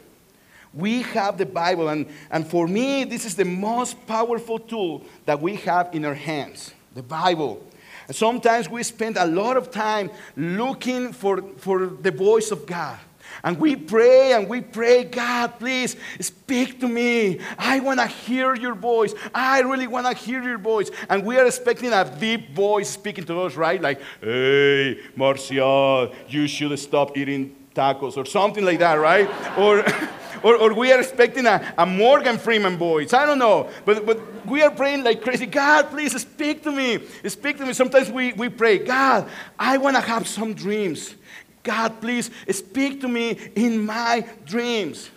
We 0.74 1.04
have 1.04 1.38
the 1.38 1.46
Bible. 1.46 1.90
And, 1.90 2.08
and 2.30 2.46
for 2.46 2.68
me, 2.68 3.04
this 3.04 3.26
is 3.26 3.36
the 3.36 3.46
most 3.46 4.06
powerful 4.06 4.60
tool 4.60 5.04
that 5.26 5.42
we 5.42 5.56
have 5.58 5.94
in 5.94 6.06
our 6.06 6.14
hands 6.14 6.74
the 6.96 7.04
Bible. 7.04 7.64
sometimes 8.12 8.68
we 8.68 8.82
spend 8.84 9.16
a 9.16 9.26
lot 9.26 9.56
of 9.56 9.72
time 9.72 10.10
looking 10.36 11.14
for, 11.14 11.42
for 11.58 11.86
the 11.86 12.12
voice 12.12 12.52
of 12.52 12.66
God. 12.66 12.98
And 13.44 13.60
we 13.60 13.76
pray 13.76 14.34
and 14.34 14.48
we 14.48 14.62
pray, 14.62 15.04
God, 15.04 15.60
please 15.60 15.96
speak 16.20 16.80
to 16.82 16.88
me. 16.88 17.40
I 17.58 17.80
want 17.80 18.00
to 18.00 18.08
hear 18.08 18.56
your 18.56 18.76
voice. 18.76 19.14
I 19.34 19.62
really 19.62 19.88
want 19.88 20.08
to 20.08 20.14
hear 20.14 20.42
your 20.44 20.58
voice. 20.58 20.92
And 21.10 21.26
we 21.26 21.38
are 21.38 21.46
expecting 21.46 21.94
a 21.94 22.04
deep 22.20 22.54
voice 22.54 22.90
speaking 22.90 23.26
to 23.26 23.42
us, 23.42 23.56
right? 23.56 23.82
Like, 23.82 24.02
hey, 24.22 25.00
Marcial, 25.16 26.14
you 26.28 26.48
should 26.48 26.78
stop 26.80 27.18
eating 27.18 27.56
tacos 27.76 28.18
or 28.18 28.26
something 28.26 28.66
like 28.66 28.80
that, 28.80 28.96
right? 28.96 29.30
or, 29.58 29.86
or, 30.44 30.56
or, 30.56 30.74
we 30.74 30.92
are 30.92 31.00
expecting 31.00 31.46
a, 31.46 31.74
a 31.78 31.86
Morgan 31.86 32.38
Freeman 32.38 32.78
voice. 32.78 33.14
I 33.14 33.26
don't 33.26 33.40
know. 33.40 33.70
But, 33.86 34.06
but 34.06 34.46
we 34.46 34.62
are 34.62 34.72
praying 34.72 35.04
like 35.04 35.22
crazy. 35.22 35.46
God, 35.46 35.90
please 35.90 36.20
speak 36.20 36.64
to 36.64 36.72
me. 36.72 37.00
Speak 37.28 37.58
to 37.58 37.66
me. 37.66 37.74
Sometimes 37.74 38.10
we, 38.12 38.34
we 38.34 38.50
pray, 38.50 38.80
God, 38.80 39.30
I 39.58 39.78
want 39.78 39.96
to 39.96 40.02
have 40.02 40.28
some 40.28 40.54
dreams. 40.54 41.16
God, 41.64 42.02
please 42.02 42.32
speak 42.52 43.02
to 43.02 43.08
me 43.08 43.38
in 43.56 43.86
my 43.86 44.26
dreams. 44.46 45.10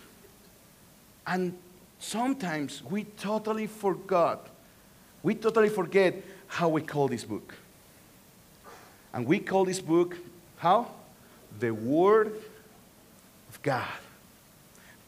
And 1.26 1.56
sometimes 1.98 2.82
we 2.82 3.04
totally 3.04 3.66
forgot, 3.66 4.48
we 5.22 5.34
totally 5.34 5.68
forget 5.68 6.22
how 6.46 6.68
we 6.68 6.82
call 6.82 7.08
this 7.08 7.24
book. 7.24 7.54
And 9.12 9.26
we 9.26 9.38
call 9.38 9.64
this 9.64 9.80
book, 9.80 10.16
how? 10.56 10.88
The 11.58 11.70
Word 11.70 12.34
of 13.48 13.62
God. 13.62 13.86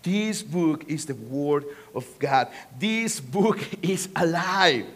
This 0.03 0.43
book 0.43 0.85
is 0.87 1.07
the 1.07 1.15
Word 1.15 1.65
of 1.95 2.07
God. 2.19 2.49
This 2.79 3.19
book 3.19 3.59
is 3.83 4.09
alive. 4.15 4.87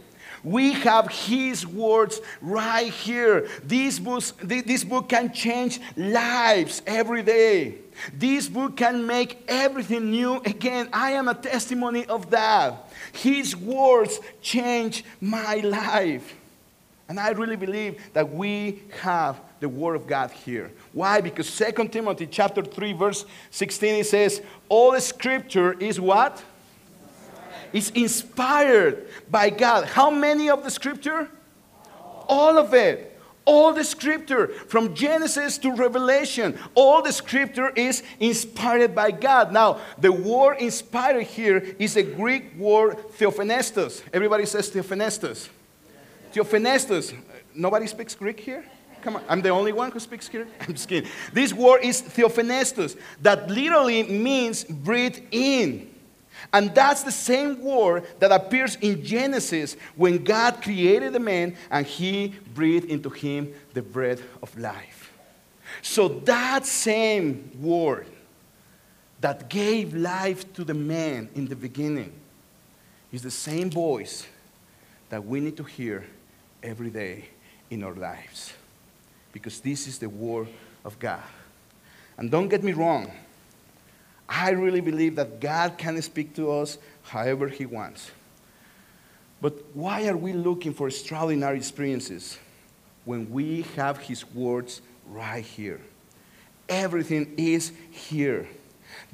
We 0.44 0.72
have 0.72 1.08
His 1.08 1.66
words 1.66 2.20
right 2.40 2.92
here. 2.92 3.48
This 3.64 3.98
book, 3.98 4.22
this 4.42 4.84
book 4.84 5.08
can 5.08 5.32
change 5.32 5.80
lives 5.96 6.82
every 6.86 7.22
day. 7.22 7.76
This 8.12 8.48
book 8.48 8.76
can 8.76 9.06
make 9.06 9.42
everything 9.48 10.10
new 10.10 10.36
again. 10.36 10.88
I 10.92 11.12
am 11.12 11.28
a 11.28 11.34
testimony 11.34 12.06
of 12.06 12.30
that. 12.30 12.90
His 13.12 13.56
words 13.56 14.20
change 14.40 15.04
my 15.20 15.56
life. 15.56 16.36
And 17.08 17.18
I 17.18 17.30
really 17.30 17.56
believe 17.56 18.00
that 18.12 18.30
we 18.30 18.82
have 19.00 19.40
the 19.60 19.68
word 19.68 19.96
of 19.96 20.06
God 20.06 20.30
here. 20.30 20.70
Why? 20.92 21.20
Because 21.20 21.54
2 21.56 21.88
Timothy 21.88 22.26
chapter 22.26 22.62
3 22.62 22.92
verse 22.92 23.24
16 23.50 23.94
it 23.96 24.06
says, 24.06 24.42
all 24.68 24.98
scripture 25.00 25.72
is 25.72 25.98
what? 25.98 26.42
It's 27.72 27.90
inspired 27.90 29.06
by 29.30 29.50
God. 29.50 29.84
How 29.84 30.10
many 30.10 30.50
of 30.50 30.64
the 30.64 30.70
scripture? 30.70 31.28
All 32.28 32.58
of 32.58 32.74
it. 32.74 33.18
All 33.44 33.72
the 33.72 33.82
scripture, 33.82 34.48
from 34.48 34.94
Genesis 34.94 35.56
to 35.58 35.72
Revelation, 35.72 36.58
all 36.74 37.00
the 37.00 37.12
scripture 37.12 37.70
is 37.70 38.02
inspired 38.20 38.94
by 38.94 39.10
God. 39.10 39.54
Now, 39.54 39.80
the 39.96 40.12
word 40.12 40.58
inspired 40.58 41.22
here 41.22 41.74
is 41.78 41.96
a 41.96 42.02
Greek 42.02 42.54
word 42.58 42.98
theopneustos. 43.16 44.02
Everybody 44.12 44.44
says 44.44 44.70
theopneustos. 44.70 45.48
Theopneustos. 46.34 47.16
Nobody 47.54 47.86
speaks 47.86 48.14
Greek 48.14 48.38
here? 48.38 48.66
Come 49.00 49.16
on, 49.16 49.22
I'm 49.30 49.40
the 49.40 49.48
only 49.48 49.72
one 49.72 49.90
who 49.92 50.00
speaks 50.00 50.28
Greek? 50.28 50.48
I'm 50.60 50.74
just 50.74 50.86
kidding. 50.86 51.10
This 51.32 51.54
word 51.54 51.80
is 51.82 52.02
theopneustos, 52.02 52.98
that 53.22 53.48
literally 53.48 54.02
means 54.02 54.64
breathe 54.64 55.20
in. 55.30 55.87
And 56.52 56.74
that's 56.74 57.02
the 57.02 57.12
same 57.12 57.62
word 57.62 58.06
that 58.20 58.32
appears 58.32 58.76
in 58.76 59.04
Genesis 59.04 59.76
when 59.96 60.24
God 60.24 60.62
created 60.62 61.12
the 61.12 61.20
man 61.20 61.56
and 61.70 61.86
he 61.86 62.34
breathed 62.54 62.90
into 62.90 63.10
him 63.10 63.52
the 63.74 63.82
breath 63.82 64.22
of 64.42 64.56
life. 64.58 65.12
So 65.82 66.08
that 66.08 66.64
same 66.64 67.50
word 67.60 68.06
that 69.20 69.48
gave 69.48 69.94
life 69.94 70.52
to 70.54 70.64
the 70.64 70.74
man 70.74 71.28
in 71.34 71.46
the 71.46 71.56
beginning 71.56 72.12
is 73.12 73.22
the 73.22 73.30
same 73.30 73.70
voice 73.70 74.26
that 75.10 75.24
we 75.24 75.40
need 75.40 75.56
to 75.56 75.64
hear 75.64 76.04
every 76.62 76.90
day 76.90 77.28
in 77.70 77.82
our 77.82 77.94
lives. 77.94 78.52
Because 79.32 79.60
this 79.60 79.86
is 79.86 79.98
the 79.98 80.08
word 80.08 80.48
of 80.84 80.98
God. 80.98 81.22
And 82.16 82.30
don't 82.30 82.48
get 82.48 82.62
me 82.62 82.72
wrong, 82.72 83.10
I 84.28 84.50
really 84.50 84.80
believe 84.80 85.16
that 85.16 85.40
God 85.40 85.78
can 85.78 86.00
speak 86.02 86.34
to 86.34 86.52
us 86.52 86.78
however 87.02 87.48
He 87.48 87.64
wants. 87.64 88.10
But 89.40 89.54
why 89.74 90.06
are 90.08 90.16
we 90.16 90.32
looking 90.32 90.74
for 90.74 90.88
extraordinary 90.88 91.56
experiences 91.56 92.38
when 93.04 93.30
we 93.30 93.62
have 93.76 93.98
His 93.98 94.28
words 94.32 94.82
right 95.08 95.44
here? 95.44 95.80
Everything 96.68 97.34
is 97.38 97.72
here. 97.90 98.46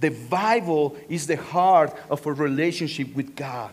The 0.00 0.11
Bible 0.11 0.97
is 1.09 1.26
the 1.26 1.37
heart 1.37 1.97
of 2.11 2.26
a 2.26 2.33
relationship 2.33 3.14
with 3.14 3.37
God. 3.37 3.73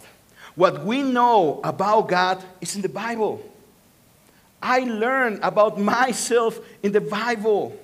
What 0.55 0.85
we 0.85 1.01
know 1.01 1.61
about 1.63 2.09
God 2.09 2.43
is 2.59 2.75
in 2.75 2.81
the 2.81 2.89
Bible. 2.89 3.41
I 4.61 4.81
learned 4.81 5.39
about 5.41 5.79
myself 5.79 6.59
in 6.83 6.91
the 6.91 7.01
Bible. 7.01 7.75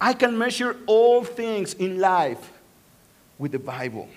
I 0.00 0.12
can 0.12 0.38
measure 0.38 0.76
all 0.86 1.24
things 1.24 1.74
in 1.74 1.98
life 1.98 2.52
with 3.38 3.52
the 3.52 3.58
Bible. 3.58 4.08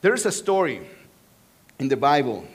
There's 0.00 0.26
a 0.26 0.32
story 0.32 0.80
in 1.78 1.88
the 1.88 1.96
Bible. 1.96 2.46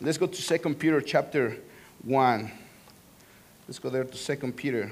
Let's 0.00 0.18
go 0.18 0.26
to 0.26 0.58
2 0.58 0.74
Peter 0.74 1.00
chapter 1.00 1.56
1. 2.04 2.50
Let's 3.66 3.78
go 3.78 3.90
there 3.90 4.04
to 4.04 4.36
2 4.36 4.52
Peter. 4.52 4.90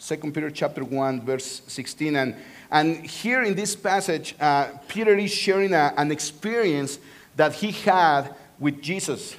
2 0.00 0.16
Peter 0.32 0.50
chapter 0.50 0.84
1, 0.84 1.22
verse 1.22 1.62
16. 1.66 2.16
And, 2.16 2.36
and 2.70 3.06
here 3.06 3.42
in 3.42 3.54
this 3.54 3.74
passage, 3.74 4.34
uh, 4.38 4.68
Peter 4.86 5.16
is 5.16 5.30
sharing 5.30 5.72
a, 5.72 5.94
an 5.96 6.12
experience 6.12 6.98
that 7.36 7.54
he 7.54 7.70
had 7.70 8.34
with 8.58 8.82
Jesus. 8.82 9.36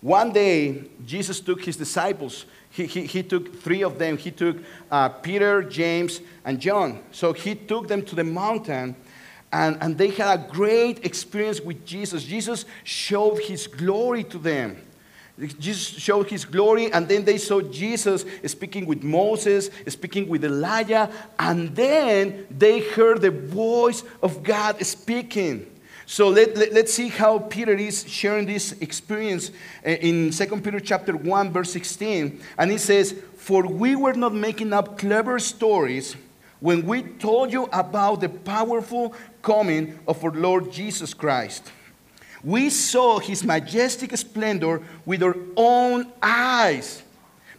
One 0.00 0.32
day, 0.32 0.84
Jesus 1.04 1.40
took 1.40 1.64
his 1.64 1.76
disciples 1.76 2.46
he, 2.70 2.86
he, 2.86 3.06
he 3.06 3.22
took 3.22 3.60
three 3.60 3.82
of 3.82 3.98
them. 3.98 4.16
He 4.16 4.30
took 4.30 4.58
uh, 4.90 5.08
Peter, 5.08 5.62
James, 5.62 6.20
and 6.44 6.60
John. 6.60 7.02
So 7.12 7.32
he 7.32 7.54
took 7.54 7.88
them 7.88 8.02
to 8.02 8.14
the 8.14 8.24
mountain, 8.24 8.94
and, 9.52 9.78
and 9.80 9.96
they 9.96 10.08
had 10.08 10.38
a 10.38 10.52
great 10.52 11.04
experience 11.04 11.60
with 11.60 11.84
Jesus. 11.84 12.24
Jesus 12.24 12.64
showed 12.84 13.40
his 13.40 13.66
glory 13.66 14.24
to 14.24 14.38
them. 14.38 14.82
Jesus 15.38 15.86
showed 15.86 16.28
his 16.28 16.44
glory, 16.44 16.92
and 16.92 17.06
then 17.06 17.24
they 17.24 17.38
saw 17.38 17.60
Jesus 17.60 18.24
speaking 18.46 18.86
with 18.86 19.04
Moses, 19.04 19.70
speaking 19.86 20.28
with 20.28 20.44
Elijah, 20.44 21.10
and 21.38 21.74
then 21.76 22.46
they 22.50 22.80
heard 22.80 23.20
the 23.20 23.30
voice 23.30 24.02
of 24.20 24.42
God 24.42 24.84
speaking. 24.84 25.70
So 26.10 26.30
let, 26.30 26.56
let, 26.56 26.72
us 26.72 26.94
see 26.94 27.08
how 27.08 27.38
Peter 27.38 27.74
is 27.74 28.08
sharing 28.08 28.46
this 28.46 28.72
experience 28.80 29.50
eh, 29.84 29.96
in 30.00 30.30
2 30.30 30.46
Peter 30.62 30.80
chapter 30.80 31.14
1, 31.14 31.52
verse 31.52 31.70
16. 31.72 32.40
And 32.56 32.70
he 32.70 32.78
says, 32.78 33.14
For 33.36 33.66
we 33.66 33.94
were 33.94 34.14
not 34.14 34.32
making 34.32 34.72
up 34.72 34.96
clever 34.96 35.38
stories 35.38 36.16
when 36.60 36.86
we 36.86 37.02
told 37.02 37.52
you 37.52 37.64
about 37.74 38.22
the 38.22 38.30
powerful 38.30 39.12
coming 39.42 39.98
of 40.08 40.24
our 40.24 40.30
Lord 40.30 40.72
Jesus 40.72 41.12
Christ. 41.12 41.70
We 42.42 42.70
saw 42.70 43.18
his 43.18 43.44
majestic 43.44 44.16
splendor 44.16 44.80
with 45.04 45.22
our 45.22 45.36
own 45.58 46.10
eyes. 46.22 47.02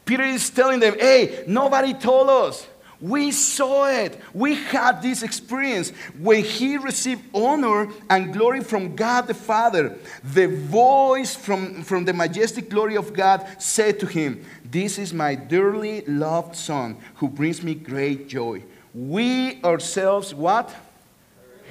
Peter 0.05 0.23
is 0.23 0.49
telling 0.49 0.79
them, 0.79 0.95
hey, 0.99 1.43
nobody 1.45 1.93
told 1.93 2.29
us. 2.29 2.65
We 3.01 3.31
saw 3.31 3.87
it. 3.87 4.19
We 4.33 4.55
had 4.55 5.01
this 5.01 5.23
experience 5.23 5.91
when 6.19 6.43
he 6.43 6.77
received 6.77 7.23
honor 7.33 7.87
and 8.09 8.33
glory 8.33 8.59
from 8.59 8.95
God 8.95 9.27
the 9.27 9.33
Father. 9.33 9.97
The 10.23 10.47
voice 10.47 11.33
from, 11.33 11.83
from 11.83 12.03
the 12.03 12.11
majestic 12.11 12.69
glory 12.69 12.97
of 12.97 13.13
God 13.13 13.47
said 13.57 14.01
to 14.01 14.05
him, 14.05 14.43
This 14.65 14.97
is 14.99 15.13
my 15.13 15.35
dearly 15.35 16.01
loved 16.01 16.57
Son 16.57 16.97
who 17.15 17.29
brings 17.29 17.63
me 17.63 17.73
great 17.73 18.27
joy. 18.27 18.63
We 18.93 19.63
ourselves, 19.63 20.35
what? 20.35 20.75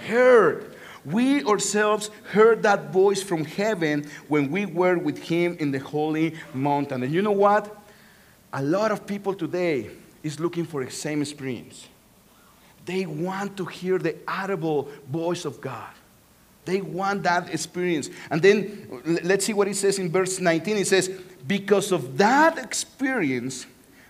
Heard. 0.07 0.75
We 1.05 1.45
ourselves 1.45 2.11
heard 2.31 2.63
that 2.63 2.91
voice 2.91 3.23
from 3.23 3.45
heaven 3.45 4.09
when 4.29 4.51
we 4.51 4.65
were 4.65 4.97
with 4.97 5.19
him 5.19 5.57
in 5.61 5.73
the 5.73 5.79
holy 5.79 6.37
mountain. 6.55 7.03
And 7.03 7.13
you 7.13 7.21
know 7.21 7.33
what? 7.33 7.75
A 8.53 8.63
lot 8.63 8.93
of 8.93 9.07
people 9.07 9.35
today, 9.35 9.91
is 10.23 10.41
looking 10.41 10.65
for 10.65 10.85
the 10.85 10.91
same 10.91 11.23
experience. 11.23 11.87
They 12.85 13.07
want 13.07 13.57
to 13.59 13.65
hear 13.65 13.99
the 13.99 14.17
audible 14.27 14.89
voice 15.11 15.45
of 15.45 15.61
God. 15.61 15.91
They 16.65 16.81
want 16.81 17.23
that 17.23 17.53
experience. 17.53 18.11
And 18.31 18.43
then 18.43 19.21
let's 19.23 19.47
see 19.47 19.53
what 19.53 19.69
it 19.69 19.77
says 19.77 19.99
in 19.99 20.11
verse 20.11 20.39
19. 20.39 20.77
It 20.77 20.87
says, 20.87 21.11
Because 21.47 21.93
of 21.93 22.19
that 22.19 22.59
experience, 22.59 23.67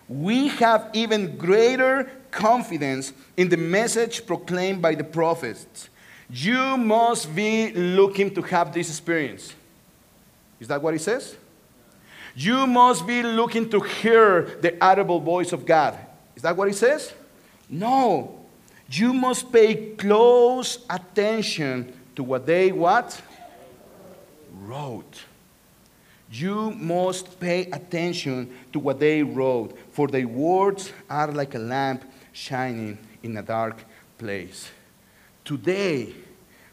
we 0.08 0.48
have 0.48 0.90
even 0.92 1.36
greater 1.36 2.10
confidence 2.30 3.12
in 3.36 3.48
the 3.48 3.56
message 3.56 4.26
proclaimed 4.26 4.82
by 4.82 4.94
the 4.94 5.04
prophets. 5.04 5.88
You 6.30 6.76
must 6.76 7.34
be 7.34 7.72
looking 7.72 8.34
to 8.34 8.42
have 8.42 8.72
this 8.72 8.90
experience. 8.90 9.54
Is 10.60 10.68
that 10.68 10.82
what 10.82 10.94
it 10.94 11.00
says? 11.00 11.36
You 12.38 12.68
must 12.68 13.04
be 13.04 13.20
looking 13.20 13.68
to 13.70 13.80
hear 13.80 14.42
the 14.60 14.76
audible 14.80 15.18
voice 15.18 15.52
of 15.52 15.66
God. 15.66 15.98
Is 16.36 16.42
that 16.42 16.56
what 16.56 16.68
it 16.68 16.76
says? 16.76 17.12
No. 17.68 18.46
You 18.88 19.12
must 19.12 19.50
pay 19.50 19.96
close 19.96 20.86
attention 20.88 21.92
to 22.14 22.22
what 22.22 22.46
they 22.46 22.70
what? 22.70 23.20
Wrote. 24.60 25.24
You 26.30 26.70
must 26.70 27.40
pay 27.40 27.62
attention 27.72 28.56
to 28.72 28.78
what 28.78 29.00
they 29.00 29.24
wrote, 29.24 29.76
for 29.90 30.06
their 30.06 30.28
words 30.28 30.92
are 31.10 31.32
like 31.32 31.56
a 31.56 31.58
lamp 31.58 32.04
shining 32.32 32.98
in 33.24 33.36
a 33.36 33.42
dark 33.42 33.82
place. 34.16 34.70
Today, 35.44 36.14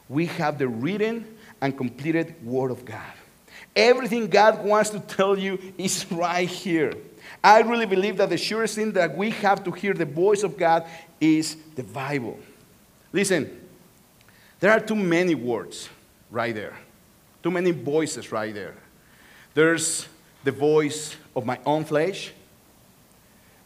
we 0.08 0.28
have 0.28 0.60
the 0.60 0.68
written 0.68 1.26
and 1.60 1.76
completed 1.76 2.36
Word 2.46 2.70
of 2.70 2.86
God. 2.86 3.14
Everything 3.76 4.28
God 4.28 4.64
wants 4.64 4.90
to 4.92 5.00
tell 5.00 5.38
you 5.38 5.60
is 5.78 6.06
right 6.12 6.48
here. 6.48 6.94
I 7.44 7.62
really 7.62 7.86
believe 7.86 8.18
that 8.18 8.30
the 8.30 8.38
surest 8.38 8.76
thing 8.76 8.94
that 8.94 9.16
we 9.16 9.32
have 9.32 9.64
to 9.66 9.72
hear 9.72 9.94
the 9.94 10.06
voice 10.06 10.44
of 10.44 10.58
God 10.58 10.86
is 11.20 11.58
the 11.76 11.84
Bible. 11.84 12.40
Listen, 13.12 13.62
there 14.60 14.72
are 14.72 14.80
too 14.80 14.96
many 14.96 15.36
words 15.36 15.90
right 16.32 16.56
there, 16.56 16.78
too 17.44 17.52
many 17.52 17.72
voices 17.72 18.32
right 18.32 18.54
there. 18.54 18.76
There's 19.54 20.08
the 20.44 20.52
voice 20.52 21.16
of 21.36 21.46
my 21.46 21.60
own 21.66 21.86
flesh, 21.86 22.32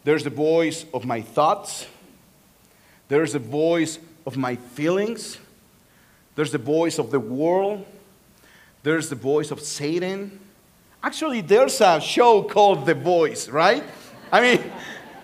there's 0.03 0.23
the 0.23 0.29
voice 0.29 0.85
of 0.93 1.05
my 1.05 1.21
thoughts, 1.21 1.85
There's 3.09 3.33
the 3.33 3.39
voice 3.39 3.99
of 4.25 4.37
my 4.37 4.55
feelings. 4.55 5.39
There's 6.35 6.51
the 6.51 6.59
voice 6.59 6.99
of 6.99 7.11
the 7.11 7.19
world. 7.19 7.85
There's 8.83 9.09
the 9.09 9.15
voice 9.15 9.51
of 9.51 9.59
Satan. 9.59 10.39
Actually, 11.03 11.41
there's 11.41 11.81
a 11.81 11.99
show 11.99 12.43
called 12.43 12.85
The 12.85 12.93
Voice, 12.93 13.49
right? 13.49 13.83
I 14.31 14.41
mean, 14.41 14.71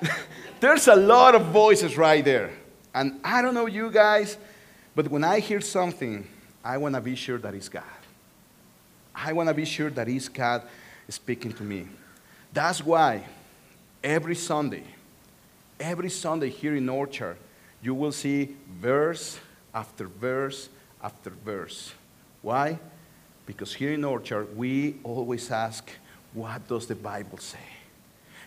there's 0.59 0.87
a 0.87 0.95
lot 0.95 1.35
of 1.35 1.47
voices 1.47 1.97
right 1.97 2.23
there. 2.23 2.51
And 2.93 3.19
I 3.23 3.41
don't 3.41 3.53
know 3.53 3.65
you 3.65 3.91
guys, 3.91 4.37
but 4.95 5.09
when 5.09 5.23
I 5.23 5.39
hear 5.39 5.61
something, 5.61 6.27
I 6.63 6.77
want 6.77 6.95
to 6.95 7.01
be 7.01 7.15
sure 7.15 7.37
that 7.39 7.53
it's 7.53 7.69
God. 7.69 7.83
I 9.13 9.33
want 9.33 9.49
to 9.49 9.53
be 9.53 9.65
sure 9.65 9.89
that 9.91 10.07
it's 10.07 10.27
God 10.27 10.63
speaking 11.09 11.53
to 11.53 11.63
me. 11.63 11.87
That's 12.53 12.83
why 12.83 13.23
every 14.03 14.35
Sunday, 14.35 14.83
every 15.79 16.09
Sunday 16.09 16.49
here 16.49 16.75
in 16.75 16.87
Orchard, 16.89 17.37
you 17.81 17.93
will 17.93 18.11
see 18.11 18.55
verse 18.79 19.39
after 19.73 20.07
verse 20.07 20.69
after 21.01 21.29
verse. 21.29 21.93
Why? 22.41 22.79
Because 23.45 23.73
here 23.73 23.93
in 23.93 24.03
Orchard, 24.03 24.55
we 24.57 24.95
always 25.03 25.51
ask, 25.51 25.89
what 26.33 26.67
does 26.67 26.87
the 26.87 26.95
Bible 26.95 27.37
say? 27.37 27.59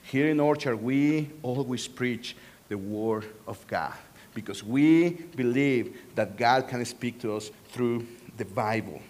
Here 0.02 0.28
in 0.28 0.40
Orchard, 0.40 0.76
we 0.76 1.30
always 1.42 1.86
preach 1.86 2.36
the 2.68 2.78
Word 2.78 3.26
of 3.46 3.64
God 3.66 3.94
because 4.34 4.62
we 4.62 5.10
believe 5.10 5.96
that 6.14 6.36
God 6.36 6.68
can 6.68 6.84
speak 6.84 7.20
to 7.20 7.34
us 7.34 7.50
through 7.70 8.06
the 8.36 8.44
Bible. 8.44 9.00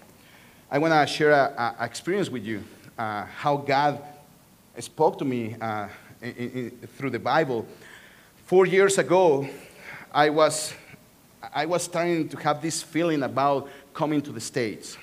I 0.71 0.79
want 0.79 0.93
to 0.93 1.07
share 1.13 1.55
an 1.59 1.75
experience 1.81 2.31
with 2.31 2.45
you 2.45 2.63
uh, 2.99 3.25
how 3.25 3.57
God 3.57 4.03
spoke 4.79 5.19
to 5.19 5.25
me 5.25 5.57
uh, 5.61 5.89
in, 6.23 6.31
in, 6.31 6.71
through 6.97 7.11
the 7.11 7.19
Bible. 7.19 7.67
Four 8.47 8.67
years 8.67 8.99
ago, 8.99 9.49
I 10.13 10.31
was, 10.31 10.73
I 11.55 11.67
was 11.67 11.83
starting 11.83 12.29
to 12.29 12.37
have 12.39 12.63
this 12.63 12.83
feeling 12.83 13.23
about 13.23 13.69
coming 13.95 14.23
to 14.23 14.33
the 14.33 14.41
States. 14.41 14.97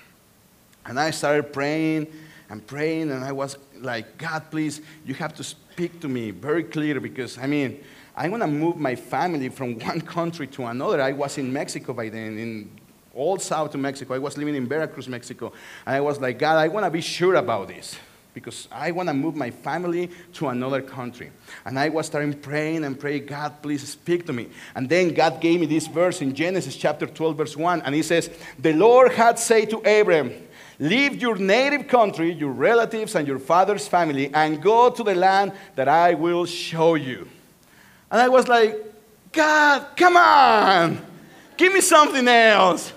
And 0.86 1.00
I 1.00 1.12
started 1.12 1.52
praying 1.52 2.08
and 2.50 2.66
praying, 2.66 3.12
and 3.12 3.24
I 3.24 3.32
was 3.32 3.58
like, 3.80 4.18
God, 4.18 4.52
please, 4.52 4.82
you 5.06 5.14
have 5.16 5.34
to 5.36 5.44
speak 5.44 6.00
to 6.02 6.08
me 6.08 6.32
very 6.32 6.64
clear 6.64 7.00
because, 7.00 7.38
I 7.38 7.48
mean, 7.48 7.84
I 8.16 8.30
want 8.30 8.44
to 8.44 8.48
move 8.48 8.78
my 8.78 8.96
family 8.96 9.50
from 9.50 9.80
one 9.80 10.02
country 10.02 10.48
to 10.48 10.66
another. 10.66 11.02
I 11.02 11.12
was 11.12 11.38
in 11.38 11.52
Mexico 11.52 11.94
by 11.94 12.10
then, 12.10 12.38
in 12.38 12.70
all 13.14 13.40
south 13.40 13.74
of 13.74 13.80
Mexico. 13.80 14.14
I 14.14 14.20
was 14.20 14.38
living 14.38 14.56
in 14.56 14.68
Veracruz, 14.68 15.08
Mexico. 15.08 15.54
And 15.86 15.96
I 15.96 16.02
was 16.02 16.20
like, 16.20 16.38
God, 16.38 16.58
I 16.58 16.68
want 16.68 16.86
to 16.86 16.92
be 16.92 17.02
sure 17.02 17.36
about 17.36 17.70
this 17.70 17.98
because 18.34 18.68
I 18.70 18.92
want 18.92 19.08
to 19.08 19.14
move 19.14 19.36
my 19.36 19.50
family 19.50 20.12
to 20.34 20.50
another 20.50 20.82
country. 20.82 21.32
And 21.64 21.80
I 21.80 21.88
was 21.88 22.06
starting 22.06 22.34
praying 22.34 22.84
and 22.84 23.00
praying, 23.00 23.28
God, 23.28 23.62
please 23.62 23.88
speak 23.88 24.26
to 24.26 24.34
me. 24.34 24.50
And 24.76 24.90
then 24.90 25.14
God 25.14 25.40
gave 25.40 25.62
me 25.62 25.66
this 25.66 25.88
verse 25.88 26.22
in 26.22 26.36
Genesis 26.36 26.76
chapter 26.76 27.08
12, 27.08 27.38
verse 27.38 27.56
1. 27.56 27.82
And 27.84 27.96
he 27.96 28.04
says, 28.04 28.30
The 28.60 28.74
Lord 28.74 29.14
had 29.14 29.40
said 29.40 29.70
to 29.70 29.78
Abram, 29.78 30.34
Leave 30.80 31.22
your 31.22 31.38
native 31.38 31.88
country, 31.88 32.32
your 32.32 32.52
relatives, 32.52 33.16
and 33.16 33.28
your 33.28 33.40
father's 33.40 33.88
family, 33.88 34.34
and 34.34 34.62
go 34.62 34.90
to 34.90 35.04
the 35.04 35.16
land 35.16 35.54
that 35.76 35.88
I 35.88 36.14
will 36.14 36.46
show 36.46 36.96
you. 36.96 37.28
And 38.12 38.22
I 38.22 38.30
was 38.30 38.48
like, 38.48 38.76
God, 39.32 39.88
come 39.96 40.18
on, 40.18 41.06
give 41.58 41.74
me 41.74 41.82
something 41.82 42.28
else. 42.28 42.92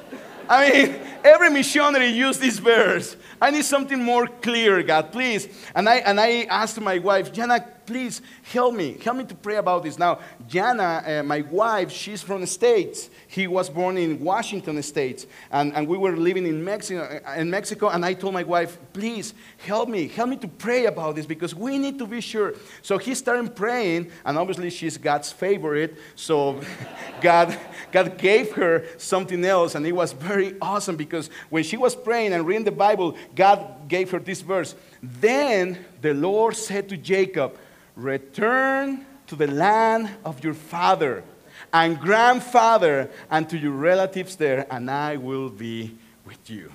I 0.48 0.70
mean, 0.70 0.96
every 1.24 1.50
missionary 1.50 2.08
used 2.08 2.40
this 2.40 2.58
verse. 2.58 3.16
I 3.40 3.50
need 3.50 3.64
something 3.64 4.02
more 4.02 4.26
clear, 4.26 4.82
God, 4.82 5.12
please. 5.12 5.48
And 5.74 5.88
I, 5.88 5.96
and 5.96 6.20
I 6.20 6.42
asked 6.44 6.80
my 6.80 6.98
wife, 6.98 7.32
Jana, 7.32 7.64
please 7.88 8.20
help 8.42 8.74
me. 8.74 8.98
Help 9.02 9.16
me 9.16 9.24
to 9.24 9.34
pray 9.34 9.56
about 9.56 9.82
this. 9.82 9.98
Now, 9.98 10.18
Jana, 10.46 11.02
uh, 11.06 11.22
my 11.22 11.40
wife, 11.40 11.90
she's 11.90 12.20
from 12.20 12.42
the 12.42 12.46
States. 12.46 13.08
He 13.28 13.46
was 13.46 13.70
born 13.70 13.96
in 13.96 14.20
Washington 14.20 14.80
State. 14.82 15.24
And, 15.50 15.74
and 15.74 15.88
we 15.88 15.96
were 15.96 16.14
living 16.14 16.46
in 16.46 16.62
Mexico, 16.62 17.22
uh, 17.26 17.32
in 17.40 17.48
Mexico. 17.48 17.88
And 17.88 18.04
I 18.04 18.12
told 18.12 18.34
my 18.34 18.42
wife, 18.42 18.76
please 18.92 19.32
help 19.56 19.88
me. 19.88 20.06
Help 20.06 20.28
me 20.28 20.36
to 20.36 20.48
pray 20.48 20.84
about 20.84 21.16
this 21.16 21.24
because 21.24 21.54
we 21.54 21.78
need 21.78 21.98
to 21.98 22.06
be 22.06 22.20
sure. 22.20 22.52
So 22.82 22.98
he 22.98 23.14
started 23.14 23.56
praying. 23.56 24.10
And 24.26 24.36
obviously, 24.36 24.68
she's 24.68 24.98
God's 24.98 25.32
favorite. 25.32 25.96
So 26.14 26.60
God, 27.22 27.58
God 27.90 28.18
gave 28.18 28.52
her 28.52 28.84
something 28.98 29.42
else. 29.46 29.76
And 29.76 29.86
it 29.86 29.92
was 29.92 30.12
very 30.12 30.56
awesome 30.60 30.96
because 30.96 31.30
when 31.48 31.64
she 31.64 31.78
was 31.78 31.96
praying 31.96 32.34
and 32.34 32.46
reading 32.46 32.64
the 32.64 32.70
Bible, 32.70 33.16
God 33.34 33.88
gave 33.88 34.10
her 34.10 34.18
this 34.18 34.42
verse. 34.42 34.74
Then 35.02 35.86
the 36.02 36.12
Lord 36.12 36.54
said 36.54 36.90
to 36.90 36.98
Jacob, 36.98 37.56
Return 37.98 39.04
to 39.26 39.34
the 39.34 39.48
land 39.48 40.08
of 40.24 40.44
your 40.44 40.54
father 40.54 41.24
and 41.72 41.98
grandfather 41.98 43.10
and 43.28 43.50
to 43.50 43.58
your 43.58 43.72
relatives 43.72 44.36
there, 44.36 44.66
and 44.70 44.88
I 44.88 45.16
will 45.16 45.50
be 45.50 45.96
with 46.24 46.48
you. 46.48 46.70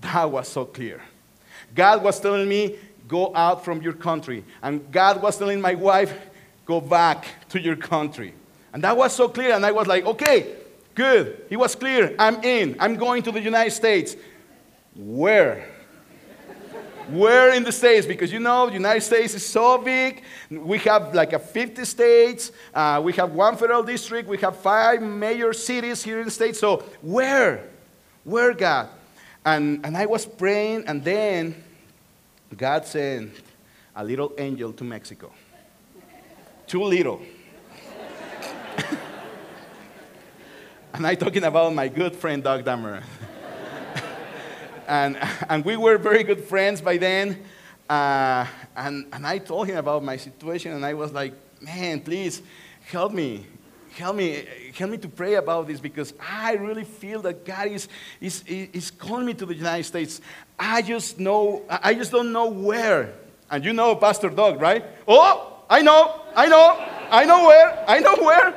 That 0.00 0.30
was 0.30 0.46
so 0.46 0.64
clear. 0.64 1.02
God 1.74 2.04
was 2.04 2.20
telling 2.20 2.48
me, 2.48 2.76
Go 3.08 3.34
out 3.34 3.64
from 3.64 3.80
your 3.80 3.94
country. 3.94 4.44
And 4.62 4.92
God 4.92 5.20
was 5.22 5.36
telling 5.38 5.60
my 5.60 5.74
wife, 5.74 6.14
Go 6.66 6.80
back 6.80 7.26
to 7.48 7.60
your 7.60 7.74
country. 7.74 8.32
And 8.72 8.84
that 8.84 8.96
was 8.96 9.14
so 9.14 9.28
clear. 9.28 9.54
And 9.54 9.66
I 9.66 9.72
was 9.72 9.88
like, 9.88 10.04
Okay, 10.06 10.54
good. 10.94 11.46
He 11.48 11.56
was 11.56 11.74
clear. 11.74 12.14
I'm 12.16 12.44
in. 12.44 12.76
I'm 12.78 12.94
going 12.94 13.24
to 13.24 13.32
the 13.32 13.40
United 13.40 13.72
States. 13.72 14.14
Where? 14.94 15.68
Where 17.08 17.54
in 17.54 17.64
the 17.64 17.72
States? 17.72 18.06
Because 18.06 18.30
you 18.30 18.38
know, 18.38 18.66
the 18.66 18.74
United 18.74 19.00
States 19.00 19.34
is 19.34 19.44
so 19.44 19.78
big. 19.78 20.22
We 20.50 20.78
have 20.80 21.14
like 21.14 21.32
a 21.32 21.38
50 21.38 21.84
states. 21.86 22.52
Uh, 22.74 23.00
we 23.02 23.14
have 23.14 23.32
one 23.32 23.56
federal 23.56 23.82
district. 23.82 24.28
We 24.28 24.36
have 24.38 24.56
five 24.58 25.00
major 25.00 25.54
cities 25.54 26.02
here 26.02 26.18
in 26.18 26.26
the 26.26 26.30
States. 26.30 26.58
So 26.58 26.84
where? 27.00 27.64
Where, 28.24 28.52
God? 28.52 28.90
And, 29.44 29.84
and 29.86 29.96
I 29.96 30.04
was 30.04 30.26
praying, 30.26 30.84
and 30.86 31.02
then 31.02 31.64
God 32.54 32.84
sent 32.84 33.32
a 33.96 34.04
little 34.04 34.34
angel 34.36 34.72
to 34.74 34.84
Mexico. 34.84 35.32
Too 36.66 36.84
little. 36.84 37.22
and 40.92 41.06
I'm 41.06 41.16
talking 41.16 41.44
about 41.44 41.72
my 41.72 41.88
good 41.88 42.14
friend, 42.14 42.44
Doug 42.44 42.66
Dammer 42.66 43.02
and, 44.88 45.18
and 45.48 45.64
we 45.64 45.76
were 45.76 45.98
very 45.98 46.24
good 46.24 46.42
friends 46.42 46.80
by 46.80 46.96
then. 46.96 47.44
Uh, 47.88 48.46
and, 48.74 49.06
and 49.12 49.26
I 49.26 49.38
told 49.38 49.68
him 49.68 49.76
about 49.76 50.02
my 50.02 50.16
situation, 50.16 50.72
and 50.72 50.84
I 50.84 50.94
was 50.94 51.12
like, 51.12 51.34
man, 51.60 52.00
please 52.00 52.42
help 52.86 53.12
me. 53.12 53.46
Help 53.90 54.16
me, 54.16 54.44
help 54.76 54.90
me 54.90 54.98
to 54.98 55.08
pray 55.08 55.34
about 55.34 55.66
this 55.66 55.80
because 55.80 56.14
I 56.20 56.54
really 56.54 56.84
feel 56.84 57.20
that 57.22 57.44
God 57.44 57.68
is, 57.68 57.88
is, 58.20 58.44
is 58.46 58.90
calling 58.90 59.26
me 59.26 59.34
to 59.34 59.46
the 59.46 59.54
United 59.54 59.84
States. 59.84 60.20
I 60.58 60.82
just 60.82 61.18
know, 61.18 61.64
I 61.68 61.94
just 61.94 62.12
don't 62.12 62.32
know 62.32 62.48
where. 62.48 63.14
And 63.50 63.64
you 63.64 63.72
know 63.72 63.96
Pastor 63.96 64.30
Doug, 64.30 64.60
right? 64.60 64.84
Oh, 65.06 65.64
I 65.68 65.82
know, 65.82 66.20
I 66.36 66.46
know, 66.46 66.76
I 67.10 67.24
know 67.24 67.46
where, 67.46 67.84
I 67.88 67.98
know 67.98 68.16
where. 68.16 68.54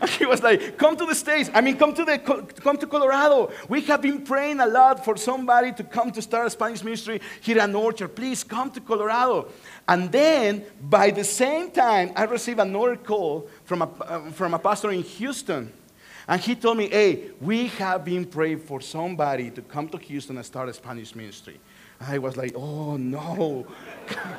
he 0.18 0.26
was 0.26 0.42
like, 0.42 0.78
come 0.78 0.96
to 0.96 1.04
the 1.04 1.14
States. 1.14 1.50
I 1.52 1.60
mean, 1.60 1.76
come 1.76 1.94
to, 1.94 2.04
the, 2.04 2.18
come 2.18 2.76
to 2.78 2.86
Colorado. 2.86 3.50
We 3.68 3.82
have 3.82 4.02
been 4.02 4.22
praying 4.22 4.60
a 4.60 4.66
lot 4.66 5.04
for 5.04 5.16
somebody 5.16 5.72
to 5.72 5.84
come 5.84 6.10
to 6.12 6.22
start 6.22 6.46
a 6.46 6.50
Spanish 6.50 6.82
ministry 6.82 7.20
here 7.40 7.58
at 7.58 7.74
Orchard. 7.74 8.16
Please 8.16 8.42
come 8.42 8.70
to 8.70 8.80
Colorado. 8.80 9.48
And 9.86 10.10
then, 10.10 10.64
by 10.80 11.10
the 11.10 11.24
same 11.24 11.70
time, 11.70 12.12
I 12.16 12.24
received 12.24 12.60
another 12.60 12.96
call 12.96 13.48
from 13.64 13.82
a, 13.82 13.90
uh, 14.00 14.30
from 14.30 14.54
a 14.54 14.58
pastor 14.58 14.90
in 14.90 15.02
Houston. 15.02 15.72
And 16.26 16.40
he 16.40 16.54
told 16.54 16.78
me, 16.78 16.88
hey, 16.88 17.30
we 17.40 17.66
have 17.68 18.04
been 18.04 18.24
praying 18.24 18.60
for 18.60 18.80
somebody 18.80 19.50
to 19.50 19.62
come 19.62 19.88
to 19.88 19.98
Houston 19.98 20.36
and 20.36 20.46
start 20.46 20.68
a 20.68 20.72
Spanish 20.72 21.14
ministry. 21.14 21.58
I 22.00 22.18
was 22.18 22.36
like, 22.36 22.52
oh 22.54 22.96
no. 22.96 23.66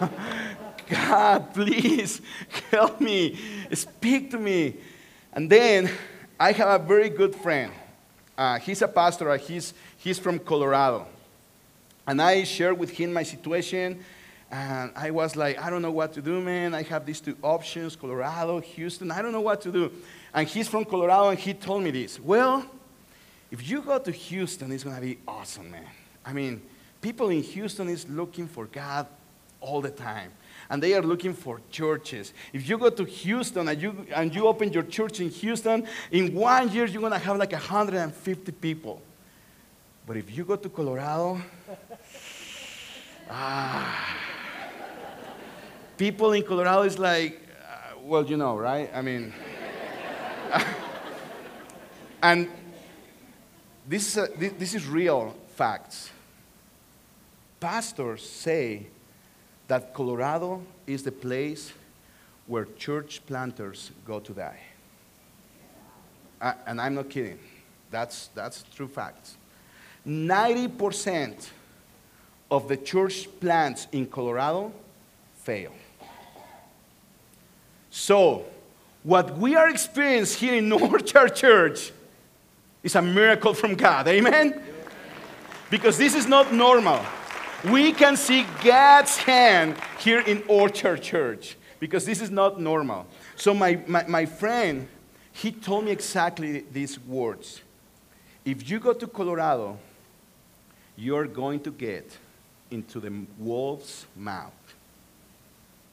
God, 0.89 1.53
please 1.53 2.21
help 2.71 2.99
me. 2.99 3.37
Speak 3.73 4.31
to 4.31 4.39
me. 4.39 4.77
And 5.33 5.49
then 5.49 5.89
I 6.39 6.51
have 6.51 6.81
a 6.81 6.83
very 6.83 7.09
good 7.09 7.35
friend. 7.35 7.71
Uh, 8.37 8.59
he's 8.59 8.81
a 8.81 8.87
pastor, 8.87 9.29
uh, 9.29 9.37
he's, 9.37 9.73
he's 9.97 10.19
from 10.19 10.39
Colorado. 10.39 11.07
And 12.07 12.21
I 12.21 12.43
shared 12.43 12.77
with 12.77 12.89
him 12.89 13.13
my 13.13 13.23
situation. 13.23 14.03
And 14.51 14.91
I 14.95 15.11
was 15.11 15.35
like, 15.35 15.61
I 15.61 15.69
don't 15.69 15.81
know 15.81 15.91
what 15.91 16.13
to 16.13 16.21
do, 16.21 16.41
man. 16.41 16.75
I 16.75 16.83
have 16.83 17.05
these 17.05 17.21
two 17.21 17.37
options 17.41 17.95
Colorado, 17.95 18.59
Houston. 18.59 19.09
I 19.11 19.21
don't 19.21 19.31
know 19.31 19.41
what 19.41 19.61
to 19.61 19.71
do. 19.71 19.91
And 20.33 20.47
he's 20.47 20.67
from 20.67 20.83
Colorado, 20.83 21.29
and 21.29 21.39
he 21.39 21.53
told 21.53 21.83
me 21.83 21.91
this. 21.91 22.19
Well, 22.19 22.65
if 23.49 23.69
you 23.69 23.81
go 23.81 23.99
to 23.99 24.11
Houston, 24.11 24.71
it's 24.71 24.83
going 24.83 24.95
to 24.95 25.01
be 25.01 25.19
awesome, 25.27 25.71
man. 25.71 25.87
I 26.25 26.33
mean, 26.33 26.61
people 27.01 27.29
in 27.29 27.43
Houston 27.43 27.87
is 27.87 28.07
looking 28.09 28.47
for 28.47 28.65
God 28.65 29.07
all 29.61 29.79
the 29.79 29.91
time 29.91 30.31
and 30.71 30.81
they 30.81 30.95
are 30.95 31.03
looking 31.03 31.33
for 31.33 31.61
churches. 31.69 32.33
If 32.51 32.67
you 32.67 32.79
go 32.79 32.89
to 32.89 33.03
Houston 33.03 33.67
and 33.67 33.79
you, 33.79 34.07
and 34.15 34.33
you 34.33 34.47
open 34.47 34.73
your 34.73 34.83
church 34.83 35.19
in 35.19 35.29
Houston, 35.29 35.85
in 36.09 36.33
one 36.33 36.71
year 36.71 36.85
you're 36.85 37.01
going 37.01 37.13
to 37.13 37.19
have 37.19 37.37
like 37.37 37.51
150 37.51 38.51
people. 38.53 39.01
But 40.07 40.17
if 40.17 40.35
you 40.35 40.43
go 40.43 40.55
to 40.55 40.69
Colorado, 40.69 41.39
ah, 43.29 44.17
people 45.97 46.33
in 46.33 46.41
Colorado 46.41 46.81
is 46.81 46.97
like, 46.97 47.39
uh, 47.61 47.99
well, 48.01 48.25
you 48.25 48.37
know, 48.37 48.57
right? 48.57 48.89
I 48.95 49.03
mean, 49.03 49.31
And 52.21 52.49
this 53.87 54.07
is, 54.07 54.17
a, 54.17 54.27
this 54.37 54.75
is 54.75 54.87
real 54.87 55.35
facts. 55.55 56.11
Pastors 57.59 58.27
say 58.27 58.87
that 59.71 59.93
Colorado 59.93 60.61
is 60.85 61.01
the 61.01 61.13
place 61.13 61.71
where 62.45 62.65
church 62.77 63.25
planters 63.25 63.91
go 64.05 64.19
to 64.19 64.33
die. 64.33 64.59
Uh, 66.41 66.51
and 66.67 66.81
I'm 66.81 66.95
not 66.95 67.09
kidding. 67.09 67.39
That's, 67.89 68.27
that's 68.35 68.63
true 68.75 68.89
facts. 68.89 69.37
90% 70.05 71.47
of 72.51 72.67
the 72.67 72.75
church 72.75 73.29
plants 73.39 73.87
in 73.93 74.07
Colorado 74.07 74.73
fail. 75.37 75.71
So, 77.91 78.43
what 79.03 79.37
we 79.37 79.55
are 79.55 79.69
experiencing 79.69 80.49
here 80.49 80.57
in 80.57 80.69
Orchard 80.73 81.33
Church 81.33 81.93
is 82.83 82.95
a 82.95 83.01
miracle 83.01 83.53
from 83.53 83.75
God. 83.75 84.05
Amen? 84.09 84.61
Because 85.69 85.97
this 85.97 86.13
is 86.13 86.27
not 86.27 86.53
normal. 86.53 86.99
We 87.69 87.91
can 87.91 88.17
see 88.17 88.45
God's 88.63 89.17
hand 89.17 89.75
here 89.99 90.21
in 90.21 90.43
Orchard 90.47 91.03
Church 91.03 91.57
because 91.79 92.05
this 92.05 92.19
is 92.19 92.31
not 92.31 92.59
normal. 92.59 93.05
So, 93.35 93.53
my, 93.53 93.79
my, 93.85 94.03
my 94.07 94.25
friend, 94.25 94.87
he 95.31 95.51
told 95.51 95.85
me 95.85 95.91
exactly 95.91 96.65
these 96.71 96.99
words. 96.99 97.61
If 98.43 98.67
you 98.67 98.79
go 98.79 98.93
to 98.93 99.05
Colorado, 99.05 99.77
you're 100.95 101.27
going 101.27 101.59
to 101.61 101.71
get 101.71 102.17
into 102.71 102.99
the 102.99 103.11
wolf's 103.37 104.07
mouth. 104.15 104.53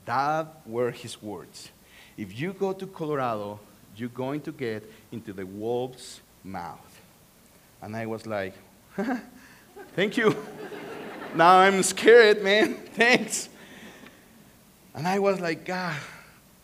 That 0.07 0.47
were 0.67 0.91
his 0.91 1.21
words. 1.23 1.71
If 2.17 2.39
you 2.39 2.55
go 2.55 2.73
to 2.73 2.87
Colorado, 2.87 3.61
you're 3.95 4.09
going 4.09 4.41
to 4.43 4.53
get 4.53 4.91
into 5.13 5.35
the 5.35 5.45
wolf's 5.45 6.21
mouth. 6.43 7.01
And 7.83 7.95
I 7.95 8.07
was 8.07 8.27
like, 8.27 8.55
thank 9.95 10.17
you. 10.17 10.35
Now 11.35 11.59
I'm 11.59 11.83
scared, 11.83 12.43
man. 12.43 12.75
Thanks. 12.95 13.49
And 14.95 15.07
I 15.07 15.19
was 15.19 15.41
like, 15.41 15.65
God, 15.65 15.97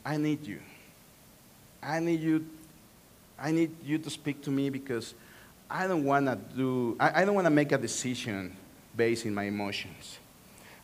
I 0.05 0.17
need 0.17 0.47
you. 0.47 0.61
I 1.83 2.01
need 2.01 2.21
you. 2.21 2.47
I 3.39 3.53
need 3.53 3.71
you 3.85 3.99
to 3.99 4.11
speak 4.11 4.43
to 4.43 4.51
me 4.51 4.71
because 4.71 5.15
I 5.71 5.87
don't 5.87 6.05
want 6.05 6.27
to 6.27 6.39
do, 6.57 6.97
I, 6.99 7.23
I 7.23 7.25
don't 7.25 7.35
want 7.35 7.47
to 7.47 7.51
make 7.51 7.73
a 7.73 7.79
decision 7.79 8.57
based 8.97 9.27
in 9.27 9.35
my 9.35 9.45
emotions. 9.45 10.19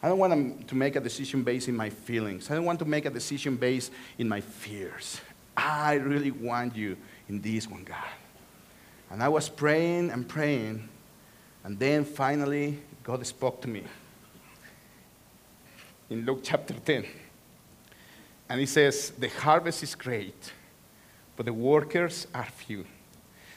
I 0.03 0.09
don't 0.09 0.19
want 0.19 0.67
to 0.69 0.75
make 0.75 0.97
a 0.97 1.01
decision 1.01 1.43
based 1.43 1.69
in 1.69 1.77
my 1.77 1.91
feelings. 1.91 2.51
I 2.51 2.55
don't 2.55 2.65
want 2.65 2.79
to 2.79 2.85
make 2.85 3.05
a 3.05 3.11
decision 3.11 3.57
based 3.57 3.93
in 4.19 4.29
my 4.29 4.41
fears. 4.41 5.21
I 5.57 5.95
really 5.95 6.31
want 6.31 6.75
you 6.75 6.97
in 7.29 7.41
this 7.41 7.69
one, 7.69 7.85
God. 7.85 7.97
And 9.11 9.23
I 9.23 9.29
was 9.29 9.49
praying 9.49 10.11
and 10.11 10.27
praying, 10.27 10.89
and 11.65 11.79
then 11.79 12.05
finally, 12.05 12.79
God 13.03 13.27
spoke 13.27 13.61
to 13.63 13.69
me 13.69 13.83
in 16.09 16.25
Luke 16.25 16.41
chapter 16.43 16.75
10. 16.75 17.07
And 18.49 18.61
he 18.61 18.67
says, 18.67 19.13
The 19.19 19.29
harvest 19.29 19.83
is 19.83 19.95
great, 19.95 20.53
but 21.37 21.47
the 21.47 21.53
workers 21.53 22.27
are 22.35 22.45
few. 22.45 22.85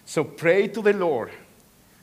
So 0.06 0.24
pray 0.24 0.68
to 0.68 0.82
the 0.82 0.94
Lord, 0.94 1.32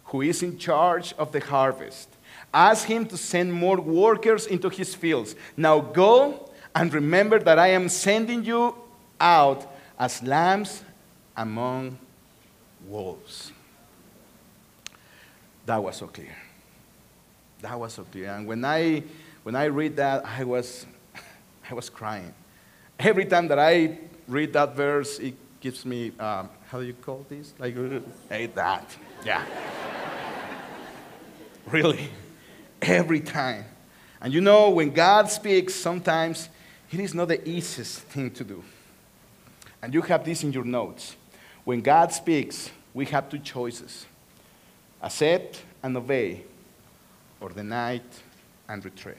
who 0.05 0.23
is 0.23 0.43
in 0.43 0.59
charge 0.59 1.13
of 1.19 1.33
the 1.33 1.41
harvest. 1.41 2.09
Ask 2.53 2.87
him 2.87 3.07
to 3.07 3.17
send 3.17 3.53
more 3.53 3.81
workers 3.81 4.47
into 4.47 4.69
his 4.69 4.95
fields. 4.95 5.37
Now 5.57 5.81
go 5.81 6.51
and 6.75 6.93
remember 6.93 7.39
that 7.39 7.59
I 7.59 7.69
am 7.69 7.89
sending 7.89 8.45
you 8.45 8.75
out 9.21 9.73
as 9.99 10.23
lambs 10.23 10.83
among 11.37 11.99
wolves. 12.89 13.53
That 15.71 15.85
was 15.85 15.95
so 15.95 16.09
clear. 16.09 16.35
That 17.61 17.79
was 17.79 17.93
so 17.93 18.03
clear. 18.03 18.33
And 18.33 18.45
when 18.45 18.65
I, 18.65 19.05
when 19.45 19.55
I 19.55 19.67
read 19.67 19.95
that, 19.99 20.25
I 20.27 20.43
was, 20.43 20.85
I 21.71 21.75
was 21.75 21.89
crying. 21.89 22.35
Every 22.99 23.25
time 23.25 23.47
that 23.47 23.61
I 23.61 23.97
read 24.27 24.53
that 24.55 24.75
verse, 24.75 25.21
it 25.21 25.35
gives 25.61 25.87
me, 25.87 26.11
um, 26.19 26.49
how 26.69 26.81
do 26.81 26.85
you 26.85 26.95
call 26.95 27.25
this? 27.29 27.55
Like, 27.57 27.77
hey, 28.29 28.47
that. 28.47 28.97
Yeah. 29.25 29.47
really. 31.71 32.11
Every 32.83 33.21
time. 33.21 33.65
And 34.21 34.35
you 34.35 34.41
know, 34.41 34.71
when 34.71 34.91
God 34.91 35.31
speaks, 35.31 35.73
sometimes 35.73 36.49
it 36.91 36.99
is 36.99 37.15
not 37.15 37.29
the 37.29 37.49
easiest 37.49 38.01
thing 38.01 38.33
to 38.33 38.43
do. 38.43 38.65
And 39.81 39.95
you 39.95 40.03
have 40.03 40.25
this 40.25 40.43
in 40.43 40.53
your 40.53 40.65
notes. 40.65 41.15
When 41.63 41.81
God 41.81 42.13
speaks, 42.13 42.73
we 42.93 43.05
have 43.05 43.31
two 43.31 43.39
choices 43.39 44.07
accept 45.03 45.63
and 45.83 45.97
obey, 45.97 46.45
or 47.41 47.49
deny 47.49 48.01
and 48.69 48.85
retreat. 48.85 49.17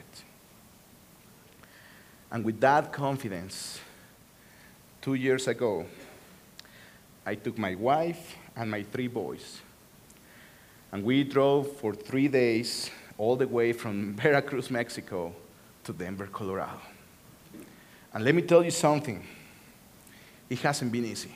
And 2.30 2.44
with 2.44 2.60
that 2.60 2.92
confidence, 2.92 3.80
two 5.00 5.14
years 5.14 5.48
ago, 5.48 5.84
I 7.26 7.34
took 7.34 7.58
my 7.58 7.74
wife 7.74 8.36
and 8.56 8.70
my 8.70 8.82
three 8.84 9.08
boys, 9.08 9.60
and 10.90 11.04
we 11.04 11.24
drove 11.24 11.76
for 11.76 11.94
three 11.94 12.28
days 12.28 12.90
all 13.18 13.36
the 13.36 13.46
way 13.46 13.72
from 13.72 14.14
Veracruz, 14.16 14.70
Mexico 14.70 15.34
to 15.84 15.92
Denver, 15.92 16.26
Colorado. 16.26 16.80
And 18.14 18.24
let 18.24 18.34
me 18.34 18.42
tell 18.42 18.64
you 18.64 18.70
something 18.70 19.24
it 20.48 20.58
hasn't 20.58 20.92
been 20.92 21.04
easy. 21.04 21.34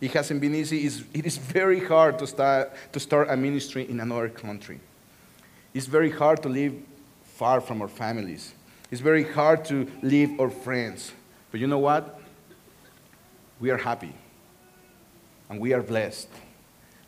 It 0.00 0.12
hasn't 0.12 0.40
been 0.40 0.54
easy. 0.54 0.86
It's, 0.86 1.02
it 1.12 1.26
is 1.26 1.36
very 1.36 1.84
hard 1.84 2.18
to 2.20 2.26
start, 2.26 2.72
to 2.92 3.00
start 3.00 3.28
a 3.28 3.36
ministry 3.36 3.88
in 3.88 4.00
another 4.00 4.28
country. 4.28 4.80
It's 5.74 5.86
very 5.86 6.10
hard 6.10 6.42
to 6.42 6.48
live 6.48 6.74
far 7.24 7.60
from 7.60 7.82
our 7.82 7.88
families. 7.88 8.54
It's 8.90 9.00
very 9.00 9.24
hard 9.24 9.64
to 9.66 9.90
leave 10.02 10.40
our 10.40 10.50
friends. 10.50 11.12
But 11.50 11.60
you 11.60 11.66
know 11.66 11.78
what? 11.78 12.20
We 13.60 13.70
are 13.70 13.76
happy 13.76 14.14
and 15.48 15.60
we 15.60 15.74
are 15.74 15.82
blessed 15.82 16.28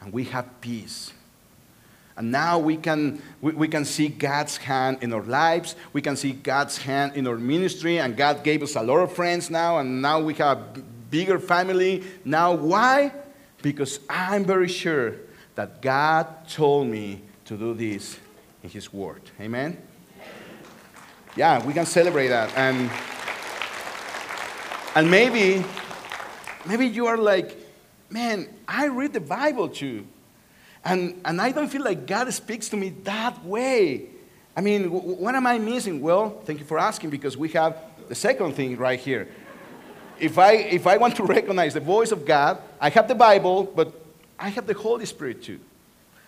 and 0.00 0.12
we 0.12 0.24
have 0.24 0.60
peace. 0.60 1.12
And 2.16 2.30
now 2.30 2.58
we 2.58 2.76
can, 2.76 3.22
we, 3.40 3.52
we, 3.52 3.68
can 3.68 3.86
see 3.86 4.08
God's 4.08 4.58
hand 4.58 4.98
in 5.00 5.14
our 5.14 5.22
lives. 5.22 5.76
We 5.94 6.02
can 6.02 6.14
see 6.14 6.32
God's 6.32 6.76
hand 6.76 7.16
in 7.16 7.26
our 7.26 7.38
ministry. 7.38 7.98
And 7.98 8.16
God 8.16 8.44
gave 8.44 8.62
us 8.62 8.76
a 8.76 8.82
lot 8.82 8.98
of 8.98 9.14
friends 9.14 9.48
now. 9.48 9.78
And 9.78 10.02
now 10.02 10.20
we 10.20 10.34
have 10.34 10.60
bigger 11.12 11.38
family. 11.38 12.02
Now, 12.24 12.54
why? 12.54 13.12
Because 13.60 14.00
I'm 14.10 14.44
very 14.44 14.66
sure 14.66 15.14
that 15.54 15.82
God 15.82 16.48
told 16.48 16.88
me 16.88 17.20
to 17.44 17.56
do 17.56 17.74
this 17.74 18.18
in 18.64 18.70
His 18.70 18.92
Word. 18.92 19.20
Amen? 19.38 19.76
Yeah, 21.36 21.64
we 21.64 21.74
can 21.74 21.86
celebrate 21.86 22.28
that. 22.28 22.50
And, 22.56 22.90
and 24.96 25.10
maybe, 25.10 25.64
maybe 26.66 26.86
you 26.86 27.06
are 27.06 27.18
like, 27.18 27.58
man, 28.10 28.48
I 28.66 28.86
read 28.86 29.12
the 29.12 29.20
Bible 29.20 29.68
too. 29.68 30.06
And, 30.84 31.20
and 31.24 31.40
I 31.40 31.52
don't 31.52 31.68
feel 31.68 31.84
like 31.84 32.06
God 32.06 32.32
speaks 32.32 32.70
to 32.70 32.76
me 32.76 32.88
that 33.04 33.44
way. 33.44 34.06
I 34.56 34.62
mean, 34.62 34.90
what 34.90 35.34
am 35.34 35.46
I 35.46 35.58
missing? 35.58 36.00
Well, 36.00 36.40
thank 36.44 36.58
you 36.58 36.64
for 36.64 36.78
asking 36.78 37.10
because 37.10 37.36
we 37.36 37.50
have 37.50 37.76
the 38.08 38.14
second 38.14 38.54
thing 38.54 38.76
right 38.76 38.98
here. 38.98 39.28
If 40.18 40.38
I, 40.38 40.52
if 40.52 40.86
I 40.86 40.96
want 40.96 41.16
to 41.16 41.24
recognize 41.38 41.74
the 41.74 41.80
voice 41.80 42.12
of 42.12 42.24
God, 42.24 42.58
I 42.80 42.90
have 42.90 43.08
the 43.08 43.14
Bible, 43.14 43.64
but 43.64 43.92
I 44.38 44.48
have 44.48 44.66
the 44.66 44.74
Holy 44.74 45.06
Spirit 45.06 45.42
too. 45.42 45.60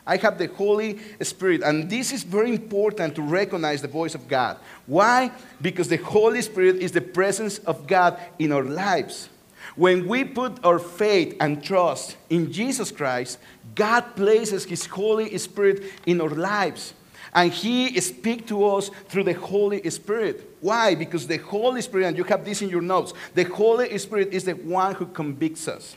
I 0.07 0.17
have 0.19 0.39
the 0.39 0.49
Holy 0.49 0.99
Spirit. 1.23 1.63
And 1.63 1.89
this 1.89 2.13
is 2.13 2.23
very 2.23 2.51
important 2.51 3.15
to 3.17 3.23
recognize 3.23 3.81
the 3.81 3.89
voice 3.89 4.15
of 4.15 4.29
God. 4.29 4.59
Why? 4.87 5.33
Because 5.63 5.89
the 5.89 5.97
Holy 5.97 6.43
Spirit 6.43 6.77
is 6.77 6.93
the 6.93 7.01
presence 7.01 7.59
of 7.59 7.87
God 7.87 8.21
in 8.39 8.53
our 8.53 8.63
lives. 8.63 9.31
When 9.77 10.07
we 10.07 10.25
put 10.25 10.65
our 10.65 10.79
faith 10.79 11.37
and 11.41 11.65
trust 11.65 12.17
in 12.29 12.53
Jesus 12.53 12.91
Christ, 12.91 13.39
God 13.75 14.15
places 14.15 14.65
His 14.65 14.87
Holy 14.87 15.37
Spirit 15.39 15.83
in 16.07 16.21
our 16.21 16.29
lives. 16.29 16.93
And 17.35 17.53
He 17.53 18.01
speaks 18.01 18.49
to 18.49 18.65
us 18.67 18.91
through 19.09 19.25
the 19.25 19.33
Holy 19.33 19.89
Spirit. 19.91 20.57
Why? 20.61 20.95
Because 20.95 21.27
the 21.27 21.39
Holy 21.39 21.83
Spirit, 21.83 22.07
and 22.07 22.17
you 22.17 22.25
have 22.25 22.45
this 22.45 22.63
in 22.63 22.69
your 22.69 22.83
notes, 22.83 23.13
the 23.35 23.45
Holy 23.45 23.97
Spirit 23.99 24.33
is 24.33 24.45
the 24.45 24.53
one 24.53 24.95
who 24.95 25.07
convicts 25.07 25.67
us. 25.69 25.97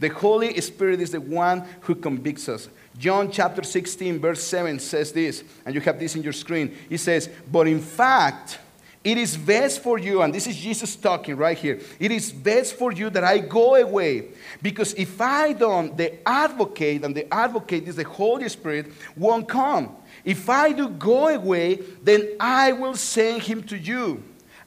The 0.00 0.08
Holy 0.08 0.60
Spirit 0.60 1.00
is 1.00 1.12
the 1.12 1.20
one 1.20 1.66
who 1.82 1.94
convicts 1.94 2.48
us. 2.48 2.68
John 2.98 3.30
chapter 3.30 3.62
16, 3.62 4.18
verse 4.18 4.42
7 4.42 4.78
says 4.78 5.12
this, 5.12 5.42
and 5.64 5.74
you 5.74 5.80
have 5.80 5.98
this 5.98 6.14
in 6.14 6.22
your 6.22 6.32
screen. 6.32 6.76
He 6.88 6.96
says, 6.96 7.28
But 7.50 7.66
in 7.66 7.80
fact, 7.80 8.58
it 9.04 9.18
is 9.18 9.36
best 9.36 9.82
for 9.82 9.98
you, 9.98 10.22
and 10.22 10.34
this 10.34 10.46
is 10.46 10.56
Jesus 10.56 10.96
talking 10.96 11.36
right 11.36 11.58
here. 11.58 11.78
It 12.00 12.10
is 12.10 12.32
best 12.32 12.74
for 12.76 12.90
you 12.90 13.10
that 13.10 13.22
I 13.22 13.38
go 13.38 13.74
away. 13.74 14.28
Because 14.62 14.94
if 14.94 15.20
I 15.20 15.52
don't, 15.52 15.94
the 15.96 16.26
advocate, 16.26 17.04
and 17.04 17.14
the 17.14 17.32
advocate 17.32 17.86
is 17.86 17.96
the 17.96 18.04
Holy 18.04 18.48
Spirit, 18.48 18.86
won't 19.14 19.46
come. 19.46 19.94
If 20.24 20.48
I 20.48 20.72
do 20.72 20.88
go 20.88 21.28
away, 21.28 21.80
then 22.02 22.36
I 22.40 22.72
will 22.72 22.94
send 22.94 23.42
him 23.42 23.62
to 23.64 23.78
you. 23.78 24.22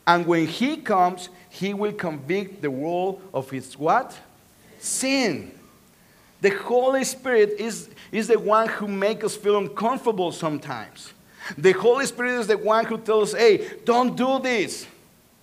And 0.06 0.26
when 0.26 0.46
he 0.48 0.78
comes, 0.78 1.30
he 1.50 1.74
will 1.74 1.94
convict 1.94 2.62
the 2.62 2.72
world 2.72 3.22
of 3.34 3.52
its 3.52 3.78
what? 3.78 4.18
Sin. 4.80 5.52
The 6.42 6.52
Holy 6.52 7.04
Spirit 7.04 7.56
is, 7.58 7.90
is 8.12 8.28
the 8.28 8.38
one 8.38 8.70
who 8.70 8.88
makes 8.88 9.26
us 9.26 9.36
feel 9.36 9.58
uncomfortable 9.58 10.32
sometimes. 10.32 11.14
The 11.58 11.72
Holy 11.72 12.06
Spirit 12.06 12.40
is 12.40 12.48
the 12.48 12.58
one 12.58 12.86
who 12.86 12.98
tells 12.98 13.34
us, 13.34 13.40
hey, 13.40 13.70
don't 13.84 14.16
do 14.16 14.40
this. 14.40 14.86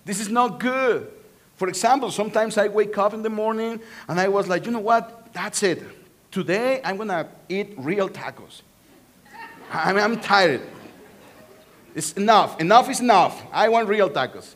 This 0.05 0.19
is 0.19 0.29
not 0.29 0.59
good. 0.59 1.11
For 1.57 1.67
example, 1.67 2.11
sometimes 2.11 2.57
I 2.57 2.67
wake 2.67 2.97
up 2.97 3.13
in 3.13 3.21
the 3.21 3.29
morning 3.29 3.79
and 4.07 4.19
I 4.19 4.27
was 4.27 4.47
like, 4.47 4.65
you 4.65 4.71
know 4.71 4.79
what? 4.79 5.33
That's 5.33 5.63
it. 5.63 5.83
Today 6.31 6.81
I'm 6.83 6.97
going 6.97 7.09
to 7.09 7.27
eat 7.49 7.73
real 7.77 8.09
tacos. 8.09 8.61
I 9.71 9.93
mean, 9.93 10.03
I'm 10.03 10.19
tired. 10.19 10.61
It's 11.93 12.13
enough. 12.13 12.59
Enough 12.59 12.89
is 12.89 12.99
enough. 12.99 13.41
I 13.51 13.69
want 13.69 13.87
real 13.87 14.09
tacos. 14.09 14.55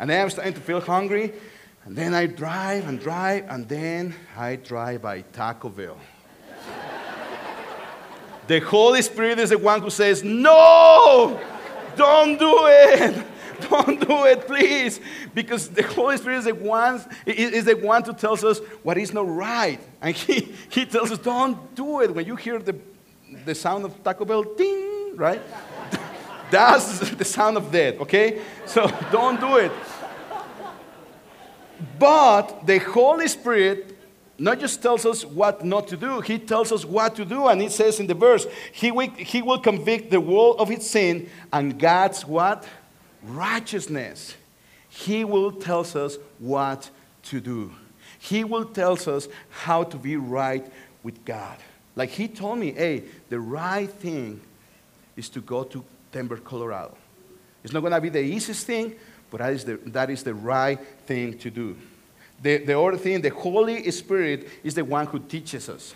And 0.00 0.08
then 0.08 0.22
I'm 0.22 0.30
starting 0.30 0.54
to 0.54 0.60
feel 0.60 0.80
hungry. 0.80 1.32
And 1.84 1.96
then 1.96 2.14
I 2.14 2.26
drive 2.26 2.88
and 2.88 2.98
drive. 3.00 3.46
And 3.48 3.68
then 3.68 4.14
I 4.36 4.56
drive 4.56 5.02
by 5.02 5.20
Taco 5.20 5.68
Bell. 5.68 5.98
the 8.46 8.60
Holy 8.60 9.02
Spirit 9.02 9.38
is 9.38 9.50
the 9.50 9.58
one 9.58 9.82
who 9.82 9.90
says, 9.90 10.22
No! 10.24 11.40
Don't 11.96 12.38
do 12.38 12.54
it! 12.66 13.26
Don't 13.70 14.06
do 14.06 14.24
it, 14.26 14.46
please. 14.46 15.00
Because 15.34 15.68
the 15.68 15.82
Holy 15.82 16.16
Spirit 16.16 16.38
is 16.38 16.44
the 16.44 16.54
one, 16.54 17.04
is 17.26 17.64
the 17.64 17.74
one 17.74 18.04
who 18.04 18.14
tells 18.14 18.44
us 18.44 18.60
what 18.82 18.96
is 18.98 19.12
not 19.12 19.28
right. 19.28 19.80
And 20.00 20.14
he, 20.14 20.54
he 20.70 20.86
tells 20.86 21.10
us, 21.10 21.18
don't 21.18 21.74
do 21.74 22.00
it. 22.02 22.14
When 22.14 22.24
you 22.24 22.36
hear 22.36 22.58
the, 22.60 22.76
the 23.44 23.54
sound 23.54 23.84
of 23.84 24.02
Taco 24.02 24.24
Bell, 24.24 24.42
ding, 24.42 25.16
right? 25.16 25.42
That's 26.50 27.10
the 27.10 27.24
sound 27.24 27.56
of 27.56 27.70
death, 27.70 28.00
okay? 28.00 28.40
So 28.66 28.86
don't 29.12 29.40
do 29.40 29.56
it. 29.56 29.72
But 31.98 32.66
the 32.66 32.78
Holy 32.78 33.28
Spirit 33.28 33.96
not 34.38 34.60
just 34.60 34.80
tells 34.80 35.04
us 35.04 35.24
what 35.24 35.64
not 35.64 35.88
to 35.88 35.96
do, 35.96 36.20
He 36.20 36.38
tells 36.38 36.70
us 36.70 36.84
what 36.84 37.16
to 37.16 37.24
do. 37.24 37.48
And 37.48 37.60
it 37.60 37.72
says 37.72 37.98
in 37.98 38.06
the 38.06 38.14
verse, 38.14 38.46
He 38.72 38.90
will, 38.90 39.10
he 39.10 39.42
will 39.42 39.58
convict 39.58 40.10
the 40.10 40.20
world 40.20 40.56
of 40.60 40.70
its 40.70 40.88
sin 40.88 41.28
and 41.52 41.78
God's 41.78 42.24
what? 42.24 42.66
Righteousness. 43.22 44.36
He 44.88 45.24
will 45.24 45.52
tell 45.52 45.80
us 45.80 46.18
what 46.38 46.88
to 47.24 47.40
do. 47.40 47.72
He 48.18 48.44
will 48.44 48.64
tell 48.64 48.92
us 48.92 49.28
how 49.50 49.84
to 49.84 49.96
be 49.96 50.16
right 50.16 50.66
with 51.02 51.24
God. 51.24 51.56
Like 51.98 52.10
He 52.10 52.28
told 52.28 52.60
me, 52.60 52.70
hey, 52.70 53.02
the 53.28 53.40
right 53.40 53.90
thing 53.90 54.40
is 55.16 55.28
to 55.30 55.40
go 55.40 55.64
to 55.64 55.84
Denver, 56.12 56.36
Colorado. 56.36 56.96
It's 57.64 57.72
not 57.72 57.80
going 57.80 57.92
to 57.92 58.00
be 58.00 58.08
the 58.08 58.22
easiest 58.22 58.64
thing, 58.66 58.94
but 59.32 59.38
that 59.38 59.52
is 59.52 59.64
the, 59.64 59.76
that 59.86 60.08
is 60.08 60.22
the 60.22 60.32
right 60.32 60.78
thing 61.06 61.36
to 61.38 61.50
do. 61.50 61.76
The, 62.40 62.58
the 62.58 62.78
other 62.78 62.96
thing, 62.96 63.20
the 63.20 63.30
Holy 63.30 63.90
Spirit 63.90 64.48
is 64.62 64.74
the 64.74 64.84
one 64.84 65.06
who 65.06 65.18
teaches 65.18 65.68
us. 65.68 65.92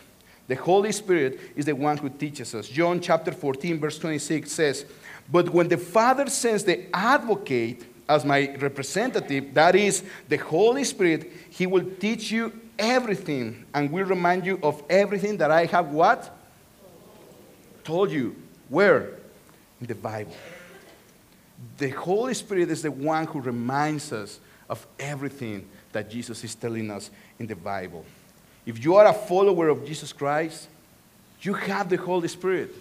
The 0.49 0.57
Holy 0.57 0.91
Spirit 0.91 1.39
is 1.55 1.67
the 1.67 1.77
one 1.77 1.97
who 1.97 2.11
teaches 2.11 2.53
us. 2.53 2.67
John 2.67 3.01
chapter 3.01 3.31
14, 3.31 3.79
verse 3.79 3.97
26 4.01 4.51
says, 4.51 4.85
But 5.31 5.51
when 5.51 5.69
the 5.69 5.79
Father 5.79 6.29
sends 6.29 6.65
the 6.65 6.85
advocate 6.93 7.85
as 8.09 8.25
my 8.25 8.53
representative, 8.59 9.55
that 9.55 9.77
is 9.77 10.03
the 10.29 10.39
Holy 10.39 10.83
Spirit, 10.83 11.31
he 11.49 11.69
will 11.69 11.89
teach 12.01 12.33
you 12.33 12.53
everything 12.79 13.65
and 13.75 13.91
will 13.91 14.05
remind 14.05 14.47
you 14.47 14.59
of 14.63 14.83
everything 14.89 15.37
that 15.39 15.51
I 15.51 15.67
have 15.67 15.91
what? 15.91 16.37
Told 17.85 18.11
you. 18.11 18.37
Where? 18.69 19.11
in 19.83 19.89
the 19.89 19.95
Bible. 19.97 20.33
The 21.77 21.91
Holy 21.91 22.35
Spirit 22.35 22.71
is 22.71 22.83
the 22.83 22.91
one 22.91 23.27
who 23.27 23.41
reminds 23.41 24.13
us 24.13 24.39
of 24.71 24.87
everything 24.99 25.69
that 25.91 26.09
Jesus 26.09 26.43
is 26.45 26.55
telling 26.55 26.91
us 26.91 27.11
in 27.39 27.47
the 27.49 27.57
Bible. 27.57 28.05
If 28.65 28.83
you 28.83 28.95
are 28.95 29.07
a 29.07 29.13
follower 29.13 29.69
of 29.69 29.85
Jesus 29.85 30.13
Christ, 30.13 30.69
you 31.41 31.53
have 31.55 31.89
the 31.89 31.97
Holy 31.97 32.29
Spirit. 32.29 32.75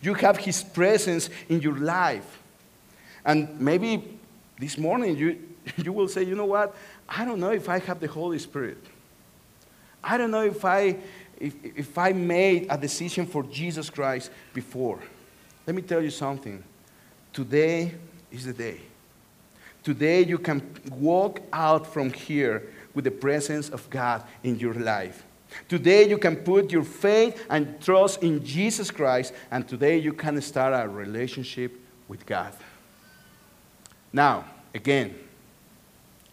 You 0.00 0.14
have 0.14 0.38
His 0.38 0.64
presence 0.64 1.28
in 1.48 1.60
your 1.60 1.76
life. 1.76 2.42
And 3.22 3.60
maybe 3.60 4.18
this 4.58 4.78
morning 4.78 5.14
you, 5.16 5.38
you 5.76 5.92
will 5.92 6.08
say, 6.08 6.22
you 6.22 6.34
know 6.34 6.46
what? 6.46 6.74
I 7.06 7.26
don't 7.26 7.38
know 7.38 7.52
if 7.52 7.68
I 7.68 7.80
have 7.80 8.00
the 8.00 8.08
Holy 8.08 8.38
Spirit. 8.38 8.78
I 10.06 10.16
don't 10.16 10.30
know 10.30 10.44
if 10.44 10.64
I, 10.64 10.96
if, 11.38 11.54
if 11.64 11.98
I 11.98 12.12
made 12.12 12.68
a 12.70 12.78
decision 12.78 13.26
for 13.26 13.42
Jesus 13.42 13.90
Christ 13.90 14.30
before. 14.54 15.00
Let 15.66 15.74
me 15.74 15.82
tell 15.82 16.00
you 16.00 16.10
something. 16.10 16.62
Today 17.32 17.92
is 18.30 18.44
the 18.44 18.52
day. 18.52 18.80
Today 19.82 20.22
you 20.22 20.38
can 20.38 20.62
walk 20.90 21.40
out 21.52 21.86
from 21.92 22.12
here 22.12 22.72
with 22.94 23.04
the 23.04 23.10
presence 23.10 23.68
of 23.68 23.90
God 23.90 24.22
in 24.44 24.58
your 24.58 24.74
life. 24.74 25.24
Today 25.68 26.08
you 26.08 26.18
can 26.18 26.36
put 26.36 26.70
your 26.70 26.84
faith 26.84 27.44
and 27.50 27.80
trust 27.80 28.22
in 28.22 28.44
Jesus 28.44 28.90
Christ, 28.90 29.32
and 29.50 29.66
today 29.66 29.98
you 29.98 30.12
can 30.12 30.40
start 30.40 30.72
a 30.74 30.88
relationship 30.88 31.80
with 32.08 32.24
God. 32.26 32.52
Now, 34.12 34.44
again, 34.74 35.14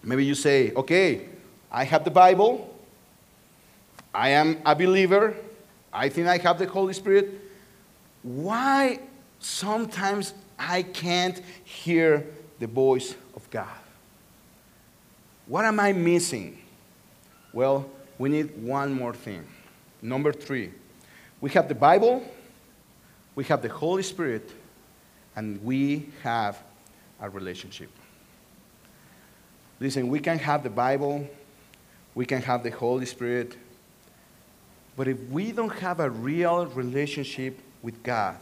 maybe 0.03 0.25
you 0.25 0.35
say, 0.35 0.71
okay, 0.73 1.27
I 1.71 1.83
have 1.85 2.03
the 2.03 2.11
Bible, 2.11 2.72
I 4.13 4.29
am 4.29 4.61
a 4.65 4.75
believer, 4.75 5.35
I 5.91 6.09
think 6.09 6.27
I 6.27 6.37
have 6.37 6.59
the 6.59 6.67
Holy 6.67 6.93
Spirit. 6.93 7.39
Why 8.21 8.99
sometimes 9.39 10.33
I 10.57 10.83
can't 10.83 11.41
hear 11.63 12.25
the 12.59 12.67
voice 12.67 13.15
of 13.35 13.49
God. 13.49 13.67
What 15.47 15.65
am 15.65 15.79
I 15.79 15.93
missing? 15.93 16.59
Well, 17.51 17.89
we 18.17 18.29
need 18.29 18.57
one 18.63 18.93
more 18.93 19.13
thing. 19.13 19.45
Number 20.01 20.31
three, 20.31 20.71
we 21.41 21.49
have 21.51 21.67
the 21.67 21.75
Bible, 21.75 22.23
we 23.35 23.43
have 23.45 23.61
the 23.61 23.69
Holy 23.69 24.03
Spirit, 24.03 24.51
and 25.35 25.63
we 25.63 26.09
have 26.21 26.61
a 27.19 27.29
relationship. 27.29 27.89
Listen, 29.79 30.07
we 30.07 30.19
can 30.19 30.39
have 30.39 30.63
the 30.63 30.69
Bible, 30.69 31.27
we 32.15 32.25
can 32.25 32.41
have 32.41 32.63
the 32.63 32.69
Holy 32.69 33.05
Spirit, 33.05 33.57
but 34.95 35.07
if 35.07 35.19
we 35.29 35.51
don't 35.51 35.73
have 35.79 35.99
a 35.99 36.09
real 36.09 36.65
relationship 36.67 37.59
with 37.81 38.01
God, 38.03 38.37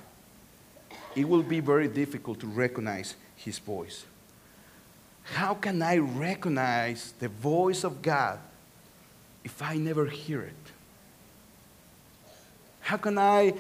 it 1.16 1.28
will 1.28 1.44
be 1.44 1.60
very 1.60 1.88
difficult 1.88 2.40
to 2.42 2.48
recognize 2.48 3.16
his 3.36 3.60
voice. 3.60 4.06
How 5.24 5.54
can 5.54 5.82
I 5.82 5.98
recognize 5.98 7.14
the 7.20 7.30
voice 7.30 7.84
of 7.84 8.02
God 8.02 8.40
if 9.44 9.62
I 9.62 9.78
never 9.78 10.06
hear 10.06 10.42
it? 10.42 10.54
How 12.82 12.98
can 12.98 13.18
I, 13.18 13.54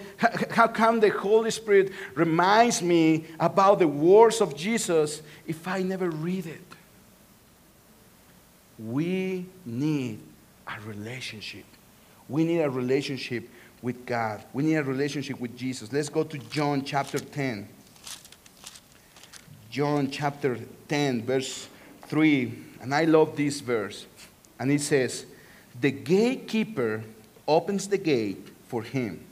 how 0.50 0.68
come 0.68 1.00
the 1.00 1.10
Holy 1.10 1.52
Spirit 1.52 1.92
reminds 2.16 2.82
me 2.82 3.26
about 3.40 3.80
the 3.80 3.88
words 3.88 4.42
of 4.42 4.56
Jesus 4.56 5.22
if 5.48 5.68
I 5.68 5.84
never 5.84 6.10
read 6.10 6.48
it? 6.48 6.62
We 8.80 9.46
need 9.66 10.20
a 10.68 10.82
relationship. 10.82 11.66
We 12.32 12.46
need 12.46 12.62
a 12.62 12.70
relationship 12.70 13.50
with 13.82 14.06
God. 14.06 14.42
We 14.54 14.64
need 14.64 14.76
a 14.76 14.84
relationship 14.86 15.38
with 15.42 15.58
Jesus. 15.58 15.92
Let's 15.92 16.08
go 16.08 16.24
to 16.24 16.38
John 16.38 16.86
chapter 16.86 17.20
10. 17.20 17.68
John 19.70 20.10
chapter 20.10 20.58
10, 20.88 21.26
verse 21.26 21.68
3. 22.08 22.54
And 22.80 22.96
I 22.96 23.04
love 23.04 23.36
this 23.36 23.60
verse. 23.60 24.06
And 24.58 24.72
it 24.72 24.80
says, 24.80 25.26
The 25.82 25.92
gatekeeper 25.92 27.04
opens 27.46 27.90
the 27.90 27.98
gate 27.98 28.48
for 28.70 28.82
him. 28.82 29.26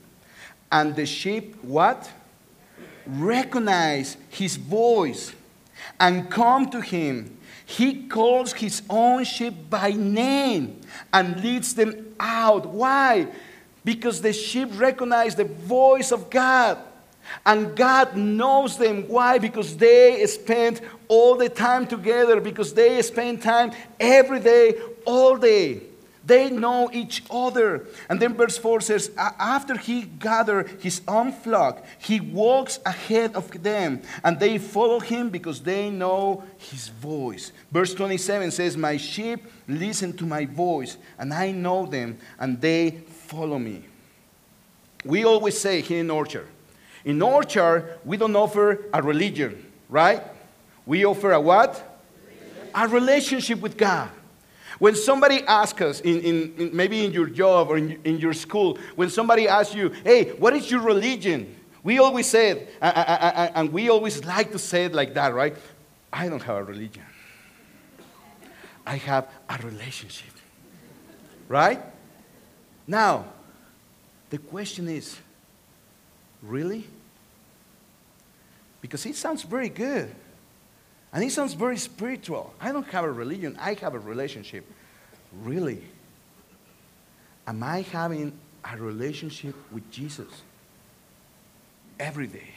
And 0.70 0.94
the 0.94 1.06
sheep, 1.06 1.56
what? 1.64 2.12
Recognize 3.08 4.18
his 4.30 4.58
voice 4.58 5.34
and 6.00 6.30
come 6.30 6.70
to 6.72 6.82
him. 6.82 7.38
He 7.66 8.08
calls 8.08 8.54
his 8.54 8.82
own 8.90 9.24
sheep 9.24 9.70
by 9.70 9.92
name 9.92 10.82
and 11.14 11.42
leads 11.44 11.76
them 11.76 12.16
out. 12.20 12.66
Why? 12.66 13.28
because 13.90 14.22
the 14.22 14.34
sheep 14.34 14.70
recognize 14.80 15.36
the 15.36 15.46
voice 15.46 16.12
of 16.12 16.30
God. 16.30 16.78
And 17.46 17.76
God 17.76 18.16
knows 18.16 18.78
them. 18.78 19.08
Why? 19.08 19.38
Because 19.38 19.78
they 19.78 20.26
spend 20.26 20.82
all 21.08 21.36
the 21.36 21.50
time 21.50 21.86
together, 21.86 22.40
because 22.40 22.74
they 22.74 23.02
spend 23.02 23.42
time 23.42 23.72
every 24.00 24.40
day, 24.40 24.76
all 25.06 25.38
day. 25.38 25.82
They 26.30 26.52
know 26.52 26.92
each 26.94 27.24
other. 27.32 27.88
And 28.08 28.20
then 28.20 28.36
verse 28.36 28.56
4 28.56 28.82
says, 28.82 29.10
After 29.18 29.76
he 29.76 30.04
gathered 30.04 30.70
his 30.80 31.02
own 31.08 31.32
flock, 31.32 31.84
he 31.98 32.20
walks 32.20 32.80
ahead 32.86 33.36
of 33.36 33.50
them, 33.64 34.04
and 34.24 34.40
they 34.40 34.60
follow 34.60 35.00
him 35.00 35.32
because 35.32 35.60
they 35.60 35.90
know 35.90 36.44
his 36.60 36.90
voice. 36.90 37.52
Verse 37.72 37.96
27 37.96 38.52
says, 38.52 38.78
My 38.78 38.96
sheep 38.98 39.44
listen 39.68 40.14
to 40.18 40.26
my 40.28 40.46
voice, 40.46 40.98
and 41.18 41.34
I 41.34 41.50
know 41.50 41.88
them, 41.88 42.20
and 42.38 42.62
they 42.62 42.92
follow 43.26 43.58
me. 43.58 43.86
We 45.04 45.26
always 45.26 45.60
say 45.60 45.82
here 45.82 46.02
in 46.02 46.12
Orchard, 46.12 46.48
in 47.06 47.24
Orchard, 47.24 47.98
we 48.06 48.18
don't 48.18 48.36
offer 48.36 48.86
a 48.94 49.02
religion, 49.02 49.66
right? 49.90 50.22
We 50.86 51.06
offer 51.06 51.32
a 51.32 51.42
what? 51.42 52.04
A 52.76 52.88
relationship 52.88 53.62
with 53.62 53.78
God. 53.78 54.12
When 54.80 54.96
somebody 54.96 55.44
asks 55.46 55.82
us, 55.82 56.00
in, 56.00 56.22
in, 56.22 56.54
in 56.58 56.76
maybe 56.76 57.06
in 57.06 57.12
your 57.12 57.28
job 57.28 57.70
or 57.70 57.78
in, 57.78 58.00
in, 58.06 58.18
your 58.18 58.34
school, 58.34 58.80
when 58.96 59.10
somebody 59.10 59.48
asks 59.48 59.76
you, 59.76 59.90
hey, 60.04 60.32
what 60.32 60.54
is 60.54 60.72
your 60.72 60.82
religion? 60.82 61.56
We 61.84 62.00
always 62.00 62.28
say 62.28 62.52
it, 62.52 62.70
and 62.82 63.72
we 63.72 63.90
always 63.90 64.24
like 64.24 64.52
to 64.54 64.60
say 64.60 64.86
it 64.86 64.94
like 64.94 65.14
that, 65.16 65.34
right? 65.34 65.56
I 66.12 66.30
don't 66.30 66.42
have 66.44 66.56
a 66.56 66.64
religion. 66.64 67.04
I 68.86 68.96
have 68.96 69.28
a 69.50 69.58
relationship. 69.58 70.32
Right? 71.48 71.82
Now, 72.88 73.26
the 74.30 74.38
question 74.38 74.88
is 74.88 75.18
really? 76.42 76.88
Because 78.82 79.06
it 79.06 79.16
sounds 79.16 79.44
very 79.44 79.70
good. 79.70 80.14
And 81.12 81.24
it 81.24 81.32
sounds 81.32 81.54
very 81.54 81.78
spiritual. 81.78 82.54
I 82.60 82.72
don't 82.72 82.88
have 82.88 83.04
a 83.04 83.12
religion, 83.12 83.58
I 83.60 83.74
have 83.76 83.96
a 83.96 84.00
relationship. 84.00 84.66
Really? 85.44 85.84
Am 87.48 87.64
I 87.64 87.82
having 87.82 88.38
a 88.64 88.78
relationship 88.78 89.56
with 89.72 89.90
Jesus 89.90 90.28
every 92.00 92.28
day? 92.28 92.50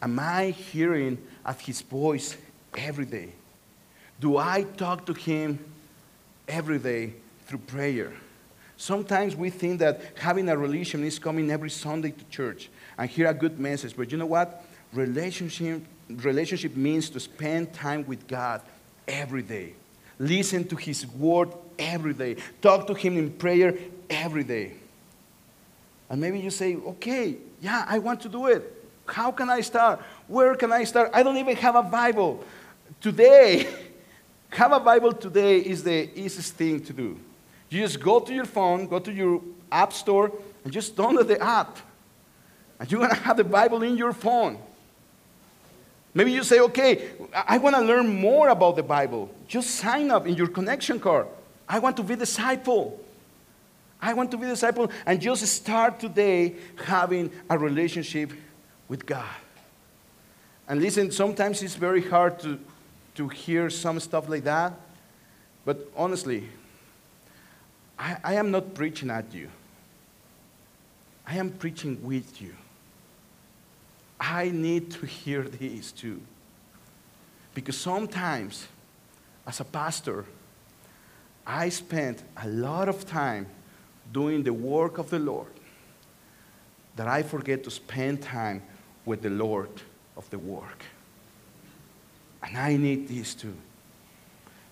Am 0.00 0.18
I 0.18 0.50
hearing 0.50 1.18
of 1.44 1.60
his 1.60 1.82
voice 1.82 2.36
every 2.76 3.06
day? 3.06 3.30
Do 4.20 4.36
I 4.36 4.62
talk 4.76 5.06
to 5.06 5.12
him 5.12 5.58
every 6.46 6.78
day 6.78 7.14
through 7.46 7.60
prayer? 7.60 8.12
Sometimes 8.76 9.34
we 9.34 9.50
think 9.50 9.80
that 9.80 10.02
having 10.16 10.48
a 10.48 10.56
relation 10.56 11.04
is 11.04 11.18
coming 11.18 11.50
every 11.50 11.70
Sunday 11.70 12.10
to 12.10 12.24
church 12.26 12.68
and 12.98 13.08
hear 13.08 13.28
a 13.28 13.34
good 13.34 13.58
message, 13.58 13.96
but 13.96 14.12
you 14.12 14.18
know 14.18 14.26
what? 14.26 14.64
Relationship 14.92 15.82
relationship 16.08 16.76
means 16.76 17.10
to 17.10 17.20
spend 17.20 17.72
time 17.72 18.06
with 18.06 18.26
God 18.26 18.62
every 19.06 19.42
day. 19.42 19.74
Listen 20.18 20.66
to 20.68 20.76
His 20.76 21.06
word 21.06 21.50
every 21.78 22.14
day. 22.14 22.36
Talk 22.60 22.86
to 22.86 22.94
Him 22.94 23.16
in 23.16 23.30
prayer 23.30 23.74
every 24.08 24.44
day. 24.44 24.72
And 26.08 26.20
maybe 26.20 26.38
you 26.38 26.50
say, 26.50 26.76
okay, 26.76 27.36
yeah, 27.60 27.84
I 27.88 27.98
want 27.98 28.20
to 28.22 28.28
do 28.28 28.46
it. 28.46 28.70
How 29.06 29.32
can 29.32 29.50
I 29.50 29.60
start? 29.60 30.00
Where 30.28 30.54
can 30.54 30.72
I 30.72 30.84
start? 30.84 31.10
I 31.12 31.22
don't 31.22 31.36
even 31.36 31.56
have 31.56 31.76
a 31.76 31.82
Bible. 31.82 32.44
Today, 33.00 33.66
have 34.50 34.72
a 34.72 34.80
Bible 34.80 35.12
today 35.12 35.58
is 35.58 35.82
the 35.82 36.10
easiest 36.18 36.54
thing 36.54 36.82
to 36.84 36.92
do. 36.92 37.18
You 37.70 37.80
just 37.80 38.00
go 38.00 38.20
to 38.20 38.32
your 38.32 38.44
phone, 38.44 38.86
go 38.86 38.98
to 38.98 39.12
your 39.12 39.42
app 39.72 39.92
store, 39.92 40.30
and 40.62 40.72
just 40.72 40.94
download 40.94 41.26
the 41.26 41.40
app. 41.40 41.78
And 42.78 42.90
you're 42.90 43.00
going 43.00 43.10
to 43.10 43.16
have 43.16 43.36
the 43.36 43.44
Bible 43.44 43.82
in 43.82 43.96
your 43.96 44.12
phone. 44.12 44.58
Maybe 46.14 46.30
you 46.30 46.44
say, 46.44 46.60
okay, 46.60 47.10
I 47.32 47.58
want 47.58 47.74
to 47.74 47.82
learn 47.82 48.20
more 48.20 48.48
about 48.48 48.76
the 48.76 48.84
Bible. 48.84 49.28
Just 49.48 49.72
sign 49.72 50.12
up 50.12 50.26
in 50.26 50.34
your 50.34 50.46
connection 50.46 51.00
card. 51.00 51.26
I 51.68 51.80
want 51.80 51.96
to 51.96 52.04
be 52.04 52.14
disciple. 52.14 53.00
I 54.00 54.12
want 54.14 54.30
to 54.30 54.36
be 54.36 54.46
disciple 54.46 54.90
and 55.06 55.20
just 55.20 55.44
start 55.46 55.98
today 55.98 56.54
having 56.84 57.32
a 57.50 57.58
relationship 57.58 58.32
with 58.86 59.04
God. 59.06 59.34
And 60.68 60.80
listen, 60.80 61.10
sometimes 61.10 61.62
it's 61.62 61.74
very 61.74 62.02
hard 62.02 62.38
to, 62.40 62.60
to 63.16 63.28
hear 63.28 63.68
some 63.68 63.98
stuff 63.98 64.28
like 64.28 64.44
that. 64.44 64.72
But 65.64 65.90
honestly, 65.96 66.44
I, 67.98 68.16
I 68.22 68.34
am 68.34 68.50
not 68.50 68.74
preaching 68.74 69.10
at 69.10 69.34
you. 69.34 69.48
I 71.26 71.38
am 71.38 71.50
preaching 71.50 71.98
with 72.02 72.40
you. 72.40 72.54
I 74.26 74.50
need 74.50 74.90
to 74.92 75.06
hear 75.06 75.42
this 75.42 75.92
too. 75.92 76.20
Because 77.54 77.76
sometimes, 77.76 78.66
as 79.46 79.60
a 79.60 79.64
pastor, 79.64 80.24
I 81.46 81.68
spend 81.68 82.22
a 82.42 82.48
lot 82.48 82.88
of 82.88 83.06
time 83.06 83.46
doing 84.12 84.42
the 84.42 84.52
work 84.52 84.96
of 84.96 85.10
the 85.10 85.18
Lord 85.18 85.52
that 86.96 87.06
I 87.06 87.22
forget 87.22 87.64
to 87.64 87.70
spend 87.70 88.22
time 88.22 88.62
with 89.04 89.20
the 89.20 89.30
Lord 89.30 89.68
of 90.16 90.28
the 90.30 90.38
work. 90.38 90.82
And 92.42 92.56
I 92.56 92.76
need 92.76 93.08
this 93.08 93.34
too. 93.34 93.56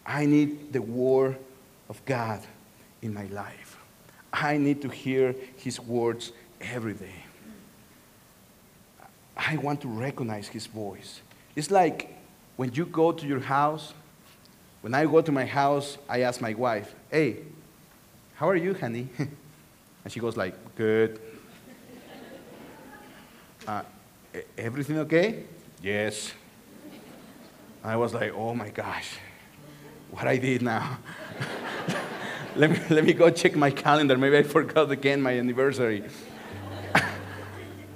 I 0.07 0.25
need 0.25 0.73
the 0.73 0.83
word 0.83 1.37
of 1.91 2.03
God 2.07 2.41
in 3.03 3.12
my 3.12 3.27
life. 3.27 3.77
I 4.33 4.57
need 4.57 4.81
to 4.83 4.88
hear 4.88 5.35
his 5.57 5.79
words 5.79 6.33
every 6.61 6.95
day. 6.95 7.25
I 9.37 9.57
want 9.57 9.81
to 9.83 9.88
recognize 9.88 10.49
his 10.49 10.66
voice. 10.66 11.21
It's 11.57 11.71
like 11.71 12.16
when 12.57 12.73
you 12.75 12.87
go 12.87 13.12
to 13.12 13.27
your 13.27 13.40
house, 13.40 13.92
when 14.81 14.95
I 14.95 15.05
go 15.07 15.21
to 15.21 15.33
my 15.33 15.45
house, 15.45 15.99
I 16.09 16.21
ask 16.23 16.40
my 16.40 16.55
wife, 16.55 16.95
hey, 17.11 17.38
how 18.35 18.49
are 18.49 18.57
you, 18.57 18.75
honey? 18.75 19.09
and 19.18 20.12
she 20.12 20.21
goes 20.21 20.37
like, 20.37 20.55
good. 20.77 21.21
Uh, 23.64 23.83
everything 24.59 24.99
okay? 24.99 25.45
Yes. 25.81 26.33
I 27.85 27.95
was 27.95 28.12
like, 28.12 28.33
oh 28.35 28.55
my 28.57 28.71
gosh, 28.71 29.18
what 30.11 30.27
I 30.27 30.37
did 30.37 30.62
now. 30.62 30.99
let, 32.57 32.71
me, 32.71 32.81
let 32.90 33.05
me 33.05 33.12
go 33.12 33.31
check 33.31 33.55
my 33.55 33.71
calendar. 33.71 34.18
Maybe 34.18 34.37
I 34.38 34.42
forgot 34.42 34.90
again 34.90 35.23
my 35.23 35.38
anniversary. 35.38 36.03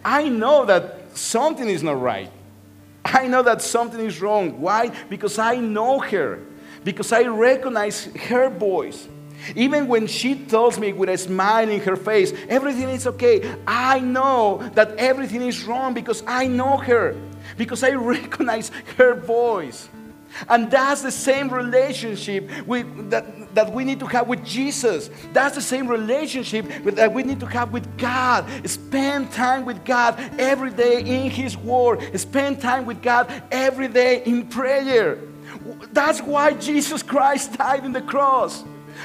I 0.05 0.29
know 0.29 0.65
that 0.67 1.06
something 1.17 1.69
is 1.69 1.83
not 1.83 2.01
right. 2.01 2.31
I 3.05 3.27
know 3.29 3.43
that 3.43 3.63
something 3.63 4.01
is 4.01 4.21
wrong. 4.21 4.61
Why? 4.61 4.91
Because 5.09 5.39
I 5.39 5.57
know 5.57 6.01
her. 6.01 6.41
Because 6.85 7.13
I 7.13 7.23
recognize 7.23 8.05
her 8.05 8.49
voice. 8.51 9.09
Even 9.55 9.87
when 9.87 10.07
she 10.07 10.35
tells 10.35 10.79
me 10.79 10.93
with 10.93 11.09
a 11.09 11.19
smile 11.19 11.69
in 11.69 11.81
her 11.81 11.97
face, 11.97 12.33
everything 12.49 12.89
is 12.89 13.07
okay, 13.07 13.55
I 13.67 14.01
know 14.01 14.69
that 14.75 14.97
everything 14.97 15.43
is 15.43 15.65
wrong 15.65 15.95
because 15.95 16.23
I 16.27 16.47
know 16.47 16.77
her. 16.79 17.17
Because 17.57 17.83
I 17.83 17.91
recognize 18.15 18.71
her 18.97 19.15
voice. 19.15 19.89
And 20.49 20.71
that's 20.71 21.03
the 21.03 21.13
same 21.13 21.49
relationship 21.49 22.51
with, 22.67 23.11
that, 23.11 23.25
that 23.57 23.73
we 23.73 23.85
need 23.85 23.99
to 24.01 24.07
have 24.07 24.29
with 24.29 24.45
Jesus. 24.45 25.11
That's 25.33 25.55
the 25.55 25.63
same 25.63 25.89
relationship 25.89 26.67
that 26.85 27.13
we 27.13 27.23
need 27.23 27.41
to 27.41 27.47
have 27.47 27.73
with 27.73 27.99
God. 27.99 28.47
Spend 28.69 29.33
time 29.33 29.65
with 29.65 29.85
God 29.85 30.19
every 30.39 30.71
day 30.71 31.01
in 31.01 31.31
His 31.31 31.57
Word. 31.57 32.19
Spend 32.21 32.61
time 32.61 32.87
with 32.87 33.03
God 33.03 33.33
every 33.51 33.89
day 33.89 34.23
in 34.25 34.47
prayer. 34.47 35.19
That's 35.93 36.21
why 36.21 36.53
Jesus 36.53 37.03
Christ 37.03 37.57
died 37.57 37.85
in 37.85 37.93
the 37.93 38.03
cross. 38.03 38.63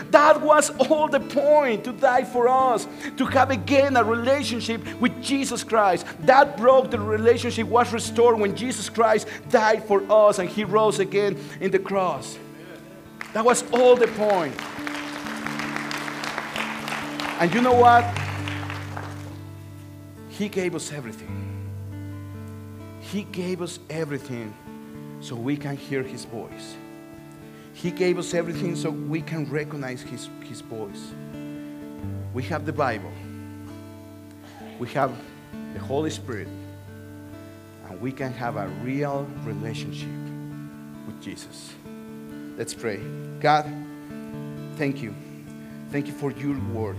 That 0.10 0.42
was 0.42 0.70
all 0.90 1.08
the 1.08 1.20
point 1.20 1.86
to 1.86 1.94
die 1.94 2.24
for 2.24 2.48
us, 2.48 2.88
to 3.18 3.26
have 3.26 3.52
again 3.52 3.96
a 3.96 4.04
relationship 4.04 4.86
with 5.00 5.22
Jesus 5.24 5.64
Christ. 5.64 6.06
That 6.22 6.58
broke 6.58 6.92
the 6.92 7.00
relationship 7.00 7.68
was 7.68 7.92
restored 7.94 8.40
when 8.40 8.56
Jesus 8.56 8.90
Christ 8.90 9.28
died 9.50 9.86
for 9.86 10.04
us 10.12 10.40
and 10.40 10.50
he 10.50 10.64
rose 10.64 11.00
again 11.00 11.38
in 11.60 11.72
the 11.72 11.80
cross. 11.80 12.38
That 13.34 13.46
was 13.46 13.64
all 13.72 13.96
the 13.96 14.08
point. 14.08 14.56
And 17.42 17.54
you 17.54 17.62
know 17.62 17.74
what? 17.74 18.06
He 20.30 20.50
gave 20.50 20.76
us 20.76 20.92
everything. 20.92 21.38
He 23.00 23.24
gave 23.24 23.62
us 23.62 23.80
everything 23.90 24.54
so 25.22 25.36
we 25.36 25.58
can 25.58 25.76
hear 25.76 26.04
his 26.04 26.26
voice. 26.26 26.76
He 27.74 27.90
gave 27.90 28.20
us 28.20 28.36
everything 28.36 28.76
so 28.76 28.92
we 28.92 29.22
can 29.22 29.50
recognize 29.50 30.02
His, 30.02 30.30
His 30.44 30.62
voice. 30.62 31.14
We 32.32 32.44
have 32.44 32.66
the 32.66 32.74
Bible, 32.74 33.12
we 34.78 34.88
have 34.90 35.12
the 35.74 35.80
Holy 35.80 36.12
Spirit, 36.12 36.48
and 37.90 38.00
we 38.00 38.12
can 38.12 38.34
have 38.34 38.56
a 38.56 38.68
real 38.84 39.28
relationship 39.44 40.10
with 41.08 41.20
Jesus. 41.22 41.74
Let's 42.58 42.74
pray. 42.74 43.00
God, 43.40 43.66
thank 44.76 45.02
you. 45.02 45.16
Thank 45.92 46.08
you 46.08 46.14
for 46.14 46.32
your 46.32 46.58
word. 46.74 46.98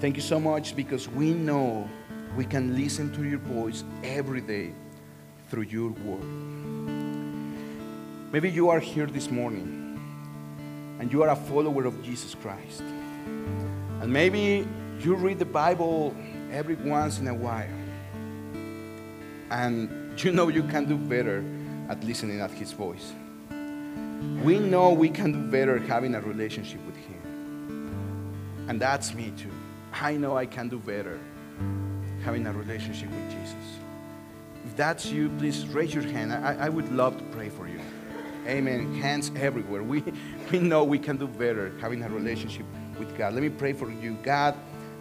Thank 0.00 0.16
you 0.16 0.22
so 0.22 0.38
much 0.38 0.76
because 0.76 1.08
we 1.08 1.32
know 1.32 1.88
we 2.36 2.44
can 2.44 2.76
listen 2.76 3.12
to 3.14 3.24
your 3.24 3.38
voice 3.38 3.84
every 4.04 4.40
day 4.40 4.72
through 5.48 5.62
your 5.62 5.90
word. 5.90 6.22
Maybe 8.32 8.50
you 8.50 8.68
are 8.68 8.80
here 8.80 9.06
this 9.06 9.30
morning 9.30 9.98
and 10.98 11.12
you 11.12 11.22
are 11.22 11.30
a 11.30 11.36
follower 11.36 11.84
of 11.86 12.02
Jesus 12.02 12.34
Christ. 12.34 12.82
And 14.00 14.12
maybe 14.12 14.66
you 15.00 15.14
read 15.14 15.38
the 15.38 15.46
Bible 15.46 16.14
every 16.52 16.74
once 16.74 17.18
in 17.18 17.28
a 17.28 17.34
while. 17.34 17.68
And 19.50 20.20
you 20.22 20.32
know 20.32 20.48
you 20.48 20.62
can 20.64 20.86
do 20.86 20.96
better 20.96 21.44
at 21.88 22.02
listening 22.04 22.40
at 22.40 22.50
his 22.50 22.72
voice. 22.72 23.12
We 24.42 24.58
know 24.58 24.92
we 24.92 25.08
can 25.08 25.32
do 25.32 25.50
better 25.50 25.78
having 25.78 26.14
a 26.14 26.20
relationship 26.20 26.84
with 26.86 26.96
him. 26.96 28.66
And 28.68 28.80
that's 28.80 29.14
me 29.14 29.32
too. 29.36 29.50
I 29.92 30.16
know 30.16 30.36
I 30.36 30.46
can 30.46 30.68
do 30.68 30.78
better 30.78 31.18
having 32.24 32.46
a 32.46 32.52
relationship 32.52 33.08
with 33.08 33.30
Jesus. 33.30 33.78
If 34.64 34.76
that's 34.76 35.06
you, 35.06 35.30
please 35.38 35.66
raise 35.68 35.94
your 35.94 36.02
hand. 36.02 36.32
I, 36.32 36.66
I 36.66 36.68
would 36.68 36.90
love 36.92 37.16
to 37.18 37.24
pray 37.24 37.48
for 37.48 37.68
you. 37.68 37.80
Amen. 38.46 38.94
Hands 39.00 39.30
everywhere. 39.36 39.82
We, 39.82 40.02
we 40.50 40.58
know 40.58 40.84
we 40.84 40.98
can 40.98 41.16
do 41.16 41.26
better 41.26 41.72
having 41.80 42.02
a 42.02 42.08
relationship 42.08 42.66
with 42.98 43.16
God. 43.16 43.34
Let 43.34 43.42
me 43.42 43.48
pray 43.48 43.72
for 43.72 43.90
you. 43.90 44.18
God, 44.22 44.54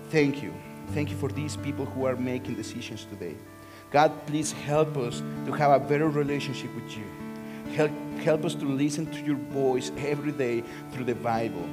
thank 0.09 0.41
you. 0.41 0.53
Thank 0.93 1.09
you 1.09 1.17
for 1.17 1.29
these 1.29 1.57
people 1.57 1.85
who 1.85 2.05
are 2.05 2.15
making 2.15 2.55
decisions 2.55 3.05
today. 3.05 3.35
God, 3.91 4.11
please 4.27 4.51
help 4.51 4.97
us 4.97 5.21
to 5.45 5.51
have 5.51 5.71
a 5.71 5.83
better 5.83 6.09
relationship 6.09 6.73
with 6.75 6.97
you. 6.97 7.05
Help, 7.73 7.91
help 8.17 8.45
us 8.45 8.55
to 8.55 8.65
listen 8.65 9.05
to 9.07 9.21
your 9.21 9.37
voice 9.37 9.91
every 9.97 10.31
day 10.31 10.63
through 10.91 11.05
the 11.05 11.15
Bible 11.15 11.63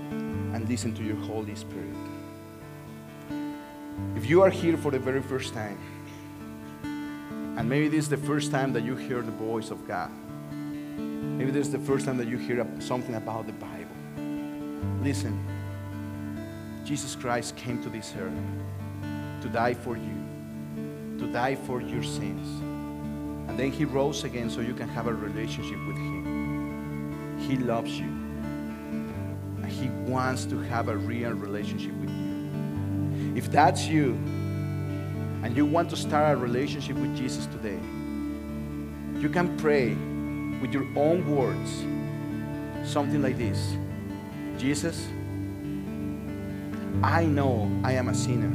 and 0.52 0.68
listen 0.68 0.94
to 0.94 1.02
your 1.02 1.16
Holy 1.16 1.54
Spirit. 1.54 1.94
If 4.16 4.28
you 4.28 4.42
are 4.42 4.50
here 4.50 4.76
for 4.76 4.90
the 4.90 4.98
very 4.98 5.22
first 5.22 5.54
time, 5.54 5.78
and 7.58 7.68
maybe 7.68 7.88
this 7.88 8.04
is 8.04 8.08
the 8.08 8.16
first 8.16 8.50
time 8.50 8.72
that 8.72 8.82
you 8.82 8.96
hear 8.96 9.20
the 9.22 9.32
voice 9.32 9.70
of 9.70 9.86
God, 9.86 10.10
maybe 10.50 11.50
this 11.50 11.66
is 11.66 11.72
the 11.72 11.78
first 11.78 12.06
time 12.06 12.16
that 12.18 12.28
you 12.28 12.38
hear 12.38 12.66
something 12.80 13.14
about 13.14 13.46
the 13.46 13.52
Bible, 13.52 13.96
listen. 15.02 15.38
Jesus 16.84 17.14
Christ 17.14 17.56
came 17.56 17.82
to 17.82 17.88
this 17.88 18.12
earth 18.18 18.32
to 19.40 19.48
die 19.48 19.74
for 19.74 19.96
you, 19.96 21.16
to 21.18 21.26
die 21.32 21.54
for 21.54 21.80
your 21.80 22.02
sins. 22.02 22.60
And 23.48 23.58
then 23.58 23.70
he 23.70 23.84
rose 23.84 24.24
again 24.24 24.50
so 24.50 24.60
you 24.60 24.74
can 24.74 24.88
have 24.88 25.06
a 25.06 25.14
relationship 25.14 25.78
with 25.86 25.96
him. 25.96 26.31
He 27.52 27.58
loves 27.58 27.90
you. 27.98 28.06
And 28.06 29.66
he 29.66 29.90
wants 30.10 30.46
to 30.46 30.58
have 30.60 30.88
a 30.88 30.96
real 30.96 31.32
relationship 31.32 31.92
with 31.96 32.08
you. 32.08 33.34
If 33.36 33.50
that's 33.50 33.86
you, 33.86 34.12
and 35.42 35.54
you 35.54 35.66
want 35.66 35.90
to 35.90 35.96
start 35.96 36.32
a 36.32 36.40
relationship 36.40 36.96
with 36.96 37.14
Jesus 37.14 37.44
today, 37.44 37.78
you 39.20 39.28
can 39.28 39.54
pray 39.58 39.90
with 40.62 40.72
your 40.72 40.86
own 40.96 41.30
words 41.30 41.84
something 42.90 43.20
like 43.20 43.36
this 43.36 43.76
Jesus, 44.56 45.06
I 47.02 47.26
know 47.26 47.70
I 47.84 47.92
am 47.92 48.08
a 48.08 48.14
sinner. 48.14 48.50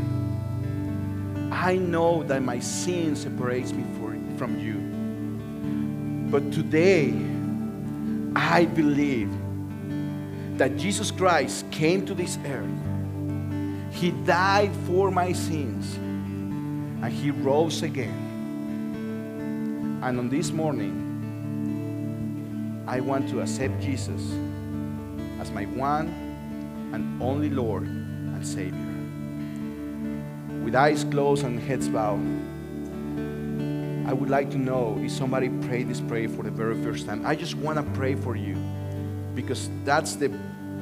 I 1.53 1.75
know 1.75 2.23
that 2.23 2.41
my 2.41 2.59
sin 2.59 3.15
separates 3.15 3.73
me 3.73 3.83
from 4.39 4.59
you. 4.59 6.31
But 6.31 6.51
today, 6.51 7.13
I 8.39 8.65
believe 8.65 9.31
that 10.59 10.77
Jesus 10.77 11.09
Christ 11.09 11.65
came 11.71 12.05
to 12.05 12.13
this 12.13 12.37
earth. 12.45 12.69
He 13.91 14.11
died 14.11 14.71
for 14.85 15.09
my 15.09 15.33
sins 15.33 15.95
and 15.95 17.11
he 17.11 17.31
rose 17.31 17.81
again. 17.81 18.13
And 20.03 20.19
on 20.19 20.29
this 20.29 20.51
morning, 20.51 20.93
I 22.87 22.99
want 22.99 23.27
to 23.29 23.41
accept 23.41 23.81
Jesus 23.81 24.21
as 25.39 25.49
my 25.49 25.65
one 25.65 26.09
and 26.93 27.19
only 27.19 27.49
Lord 27.49 27.87
and 27.87 28.45
Savior. 28.45 28.93
With 30.63 30.75
eyes 30.75 31.03
closed 31.05 31.43
and 31.43 31.59
heads 31.59 31.89
bowed, 31.89 32.21
I 34.07 34.13
would 34.13 34.29
like 34.29 34.49
to 34.51 34.57
know 34.57 34.97
if 35.01 35.11
somebody 35.11 35.49
prayed 35.67 35.89
this 35.89 35.99
prayer 35.99 36.29
for 36.29 36.41
the 36.43 36.49
very 36.49 36.81
first 36.81 37.05
time. 37.05 37.25
I 37.25 37.35
just 37.35 37.55
want 37.55 37.77
to 37.77 37.83
pray 37.91 38.15
for 38.15 38.37
you 38.37 38.55
because 39.35 39.69
that's 39.83 40.15
the 40.15 40.29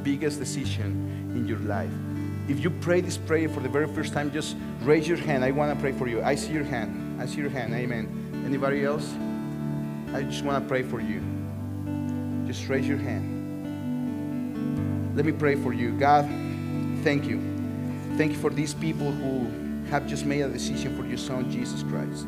biggest 0.04 0.38
decision 0.38 1.34
in 1.36 1.48
your 1.48 1.58
life. 1.60 1.90
If 2.48 2.60
you 2.60 2.70
pray 2.70 3.02
this 3.02 3.18
prayer 3.18 3.50
for 3.50 3.62
the 3.62 3.70
very 3.70 3.88
first 3.88 4.14
time, 4.14 4.32
just 4.32 4.56
raise 4.84 5.08
your 5.08 5.18
hand. 5.18 5.44
I 5.44 5.50
want 5.50 5.74
to 5.74 5.82
pray 5.82 5.92
for 5.92 6.08
you. 6.08 6.22
I 6.22 6.36
see 6.36 6.54
your 6.54 6.64
hand. 6.64 7.20
I 7.20 7.26
see 7.26 7.42
your 7.42 7.50
hand. 7.50 7.74
Amen. 7.74 8.44
Anybody 8.46 8.86
else? 8.86 9.12
I 10.14 10.22
just 10.22 10.44
want 10.44 10.64
to 10.64 10.70
pray 10.70 10.84
for 10.84 11.02
you. 11.02 11.24
Just 12.46 12.70
raise 12.70 12.88
your 12.88 13.00
hand. 13.00 13.34
Let 15.16 15.26
me 15.26 15.32
pray 15.32 15.56
for 15.56 15.74
you. 15.74 15.98
God, 15.98 16.26
thank 17.04 17.26
you. 17.26 17.42
Thank 18.18 18.34
you 18.34 18.38
for 18.38 18.52
these 18.52 18.76
people 18.76 19.12
who 19.12 19.50
have 19.90 20.06
just 20.06 20.26
made 20.28 20.42
a 20.42 20.50
decision 20.50 20.96
for 20.96 21.08
your 21.08 21.18
son, 21.18 21.50
Jesus 21.50 21.82
Christ. 21.82 22.28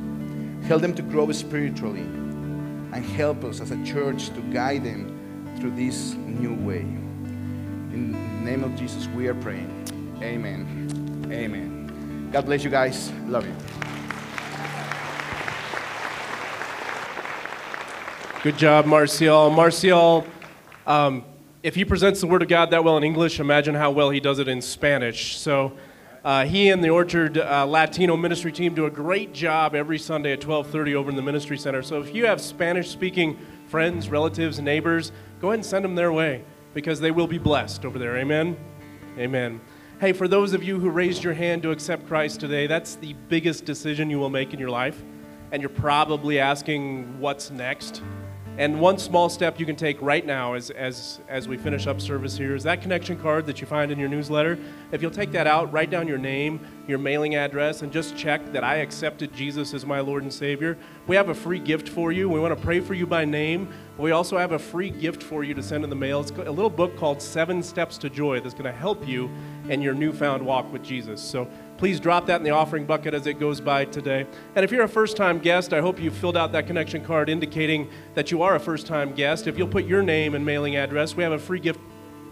Help 0.64 0.82
them 0.82 0.94
to 0.96 1.02
grow 1.02 1.32
spiritually 1.32 2.02
and 2.02 3.06
help 3.06 3.44
us 3.44 3.62
as 3.62 3.72
a 3.72 3.84
church 3.86 4.30
to 4.30 4.42
guide 4.54 4.84
them 4.84 5.56
through 5.60 5.72
this 5.72 6.14
new 6.16 6.54
way. 6.54 6.80
In 6.80 8.12
the 8.12 8.52
name 8.52 8.64
of 8.64 8.76
Jesus, 8.76 9.08
we 9.08 9.28
are 9.28 9.36
praying. 9.36 10.18
Amen. 10.22 11.28
Amen. 11.32 12.30
God 12.32 12.46
bless 12.46 12.64
you 12.64 12.70
guys. 12.70 13.12
Love 13.28 13.46
you. 13.46 13.56
Good 18.44 18.58
job, 18.58 18.86
Marcial. 18.86 19.50
Marcial, 19.50 20.26
um, 20.86 21.26
if 21.64 21.76
he 21.76 21.84
presents 21.84 22.22
the 22.22 22.28
Word 22.28 22.42
of 22.42 22.48
God 22.48 22.72
that 22.72 22.84
well 22.84 22.96
in 22.98 23.04
English, 23.04 23.40
imagine 23.40 23.76
how 23.76 23.92
well 23.92 24.10
he 24.10 24.20
does 24.20 24.40
it 24.40 24.48
in 24.48 24.62
Spanish. 24.62 25.38
So 25.38 25.74
uh, 26.28 26.44
he 26.44 26.72
and 26.72 26.84
the 26.84 26.90
Orchard 26.90 27.38
uh, 27.38 27.66
Latino 27.66 28.18
ministry 28.18 28.52
team 28.52 28.76
do 28.76 28.86
a 28.86 28.92
great 28.92 29.34
job 29.34 29.74
every 29.74 29.98
Sunday 29.98 30.34
at 30.34 30.42
12:30 30.42 30.94
over 30.94 31.10
in 31.10 31.16
the 31.16 31.22
ministry 31.22 31.58
center. 31.58 31.82
So 31.82 32.02
if 32.02 32.14
you 32.14 32.26
have 32.26 32.42
Spanish-speaking 32.42 33.38
friends, 33.70 34.10
relatives, 34.10 34.60
neighbors, 34.60 35.14
go 35.40 35.48
ahead 35.48 35.60
and 35.60 35.66
send 35.66 35.86
them 35.86 35.96
their 35.96 36.12
way 36.12 36.44
because 36.74 37.00
they 37.00 37.12
will 37.12 37.28
be 37.28 37.38
blessed 37.38 37.86
over 37.86 37.98
there. 37.98 38.18
Amen. 38.18 38.58
Amen. 39.18 39.62
Hey, 40.02 40.12
for 40.12 40.28
those 40.28 40.52
of 40.52 40.64
you 40.64 40.82
who 40.82 40.90
raised 40.90 41.24
your 41.24 41.34
hand 41.34 41.64
to 41.64 41.72
accept 41.72 42.06
Christ 42.10 42.42
today, 42.42 42.68
that's 42.68 42.96
the 42.96 43.14
biggest 43.30 43.64
decision 43.64 44.10
you 44.10 44.20
will 44.20 44.30
make 44.30 44.54
in 44.54 44.60
your 44.60 44.70
life. 44.70 45.02
And 45.54 45.62
you're 45.62 45.70
probably 45.70 46.40
asking, 46.40 47.22
what's 47.22 47.52
next? 47.52 48.02
And 48.58 48.80
one 48.82 48.98
small 48.98 49.30
step 49.30 49.60
you 49.60 49.68
can 49.68 49.76
take 49.76 50.02
right 50.02 50.26
now 50.26 50.54
as, 50.54 50.72
as, 50.72 51.20
as 51.28 51.48
we 51.48 51.58
finish 51.58 51.86
up 51.86 52.02
service 52.02 52.36
here 52.36 52.56
is 52.56 52.64
that 52.64 52.82
connection 52.82 53.20
card 53.20 53.46
that 53.46 53.62
you 53.62 53.68
find 53.68 53.92
in 53.92 54.00
your 54.00 54.10
newsletter. 54.10 54.58
If 54.92 55.04
you'll 55.04 55.12
take 55.12 55.32
that 55.34 55.46
out, 55.46 55.72
write 55.72 55.92
down 55.92 56.08
your 56.08 56.18
name, 56.18 56.60
your 56.88 56.98
mailing 56.98 57.36
address, 57.36 57.82
and 57.82 57.92
just 57.92 58.16
check 58.16 58.54
that 58.54 58.64
I 58.64 58.78
accepted 58.78 59.34
Jesus 59.34 59.74
as 59.74 59.86
my 59.86 60.00
Lord 60.00 60.24
and 60.24 60.34
Savior. 60.34 60.78
We 61.06 61.16
have 61.16 61.30
a 61.30 61.36
free 61.36 61.60
gift 61.60 61.90
for 61.90 62.12
you. 62.12 62.30
We 62.30 62.40
want 62.40 62.58
to 62.58 62.64
pray 62.64 62.80
for 62.80 62.94
you 62.94 63.06
by 63.06 63.26
name. 63.26 63.74
We 63.98 64.12
also 64.12 64.38
have 64.38 64.54
a 64.54 64.60
free 64.60 64.90
gift 64.90 65.22
for 65.22 65.44
you 65.44 65.54
to 65.54 65.64
send 65.64 65.84
in 65.84 65.90
the 65.90 65.96
mail. 65.96 66.22
It's 66.22 66.32
a 66.32 66.52
little 66.52 66.70
book 66.70 66.96
called 66.98 67.22
Seven 67.22 67.62
Steps 67.62 67.98
to 68.00 68.10
Joy 68.10 68.40
that's 68.40 68.54
going 68.54 68.66
to 68.66 68.72
help 68.72 69.08
you 69.08 69.30
in 69.70 69.82
your 69.82 69.94
newfound 69.94 70.46
walk 70.46 70.72
with 70.72 70.84
Jesus. 70.84 71.20
So 71.20 71.50
please 71.78 72.00
drop 72.00 72.26
that 72.28 72.38
in 72.38 72.44
the 72.44 72.52
offering 72.52 72.86
bucket 72.86 73.14
as 73.14 73.28
it 73.28 73.40
goes 73.40 73.60
by 73.60 73.86
today. 73.86 74.26
And 74.56 74.64
if 74.64 74.72
you're 74.72 74.84
a 74.84 74.90
first 74.90 75.18
time 75.18 75.40
guest, 75.40 75.74
I 75.74 75.82
hope 75.82 76.00
you 76.00 76.12
filled 76.12 76.38
out 76.38 76.52
that 76.54 76.68
connection 76.68 77.04
card 77.04 77.28
indicating 77.28 77.90
that 78.14 78.32
you 78.32 78.44
are 78.44 78.56
a 78.56 78.60
first 78.60 78.88
time 78.88 79.14
guest. 79.14 79.48
If 79.48 79.58
you'll 79.58 79.68
put 79.68 79.86
your 79.86 80.04
name 80.04 80.36
and 80.36 80.46
mailing 80.46 80.76
address, 80.76 81.16
we 81.16 81.24
have 81.24 81.34
a 81.34 81.40
free 81.40 81.60
gift 81.60 81.80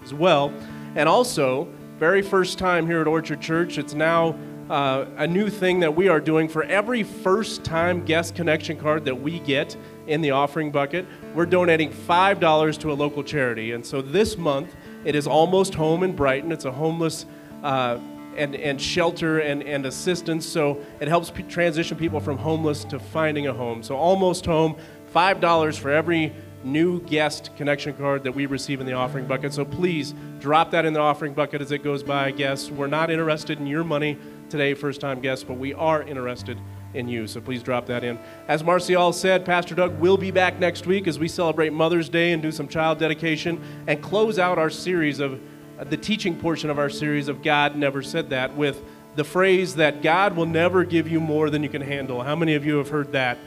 as 0.03 0.13
well. 0.13 0.53
And 0.95 1.09
also, 1.09 1.67
very 1.97 2.21
first 2.21 2.59
time 2.59 2.87
here 2.87 2.99
at 2.99 3.07
Orchard 3.07 3.39
Church, 3.39 3.77
it's 3.77 3.93
now 3.93 4.35
uh, 4.69 5.05
a 5.17 5.25
new 5.25 5.49
thing 5.49 5.79
that 5.79 5.95
we 5.95 6.09
are 6.09 6.19
doing 6.19 6.49
for 6.49 6.63
every 6.63 7.03
first 7.03 7.63
time 7.63 8.03
guest 8.03 8.35
connection 8.35 8.77
card 8.77 9.05
that 9.05 9.15
we 9.15 9.39
get 9.39 9.77
in 10.07 10.19
the 10.21 10.31
offering 10.31 10.71
bucket. 10.71 11.05
We're 11.33 11.45
donating 11.45 11.91
$5 11.91 12.79
to 12.79 12.91
a 12.91 12.93
local 12.93 13.23
charity. 13.23 13.71
And 13.71 13.85
so 13.85 14.01
this 14.01 14.37
month, 14.37 14.75
it 15.05 15.15
is 15.15 15.25
Almost 15.25 15.73
Home 15.75 16.03
in 16.03 16.13
Brighton. 16.13 16.51
It's 16.51 16.65
a 16.65 16.71
homeless 16.71 17.25
uh, 17.63 17.99
and, 18.35 18.55
and 18.55 18.81
shelter 18.81 19.39
and, 19.39 19.63
and 19.63 19.85
assistance. 19.85 20.45
So 20.45 20.81
it 20.99 21.07
helps 21.07 21.29
p- 21.29 21.43
transition 21.43 21.97
people 21.97 22.19
from 22.19 22.37
homeless 22.37 22.83
to 22.85 22.99
finding 22.99 23.47
a 23.47 23.53
home. 23.53 23.81
So 23.81 23.95
almost 23.95 24.45
home, 24.45 24.75
$5 25.13 25.79
for 25.79 25.91
every 25.91 26.33
new 26.65 26.99
guest 27.01 27.51
connection 27.55 27.93
card 27.95 28.23
that 28.23 28.33
we 28.33 28.45
receive 28.45 28.81
in 28.81 28.87
the 28.87 28.93
offering 28.93 29.25
bucket. 29.25 29.53
So 29.53 29.63
please 29.63 30.13
drop 30.39 30.71
that 30.71 30.85
in 30.85 30.93
the 30.93 30.99
offering 30.99 31.33
bucket 31.33 31.61
as 31.61 31.71
it 31.71 31.83
goes 31.83 32.03
by, 32.03 32.31
guests. 32.31 32.71
We're 32.71 32.87
not 32.87 33.11
interested 33.11 33.59
in 33.59 33.67
your 33.67 33.83
money 33.83 34.17
today, 34.49 34.73
first 34.73 34.99
time 34.99 35.21
guests, 35.21 35.43
but 35.43 35.57
we 35.57 35.73
are 35.73 36.01
interested 36.03 36.59
in 36.93 37.07
you. 37.07 37.27
So 37.27 37.41
please 37.41 37.61
drop 37.61 37.85
that 37.87 38.03
in. 38.03 38.17
As 38.47 38.63
Marcial 38.63 39.13
said, 39.13 39.45
Pastor 39.45 39.75
Doug 39.75 39.99
will 39.99 40.17
be 40.17 40.31
back 40.31 40.59
next 40.59 40.87
week 40.87 41.07
as 41.07 41.19
we 41.19 41.27
celebrate 41.27 41.71
Mother's 41.73 42.09
Day 42.09 42.31
and 42.31 42.41
do 42.41 42.51
some 42.51 42.67
child 42.67 42.99
dedication 42.99 43.61
and 43.87 44.01
close 44.01 44.39
out 44.39 44.57
our 44.57 44.69
series 44.69 45.19
of 45.19 45.39
uh, 45.77 45.83
the 45.83 45.97
teaching 45.97 46.39
portion 46.39 46.69
of 46.69 46.79
our 46.79 46.89
series 46.89 47.27
of 47.27 47.43
God 47.43 47.75
Never 47.75 48.01
Said 48.01 48.29
That 48.29 48.55
with 48.55 48.81
the 49.15 49.23
phrase 49.23 49.75
that 49.75 50.01
God 50.01 50.35
will 50.35 50.45
never 50.45 50.83
give 50.83 51.07
you 51.07 51.19
more 51.19 51.49
than 51.49 51.63
you 51.63 51.69
can 51.69 51.81
handle. 51.81 52.21
How 52.21 52.35
many 52.35 52.55
of 52.55 52.65
you 52.65 52.77
have 52.77 52.89
heard 52.89 53.11
that? 53.13 53.37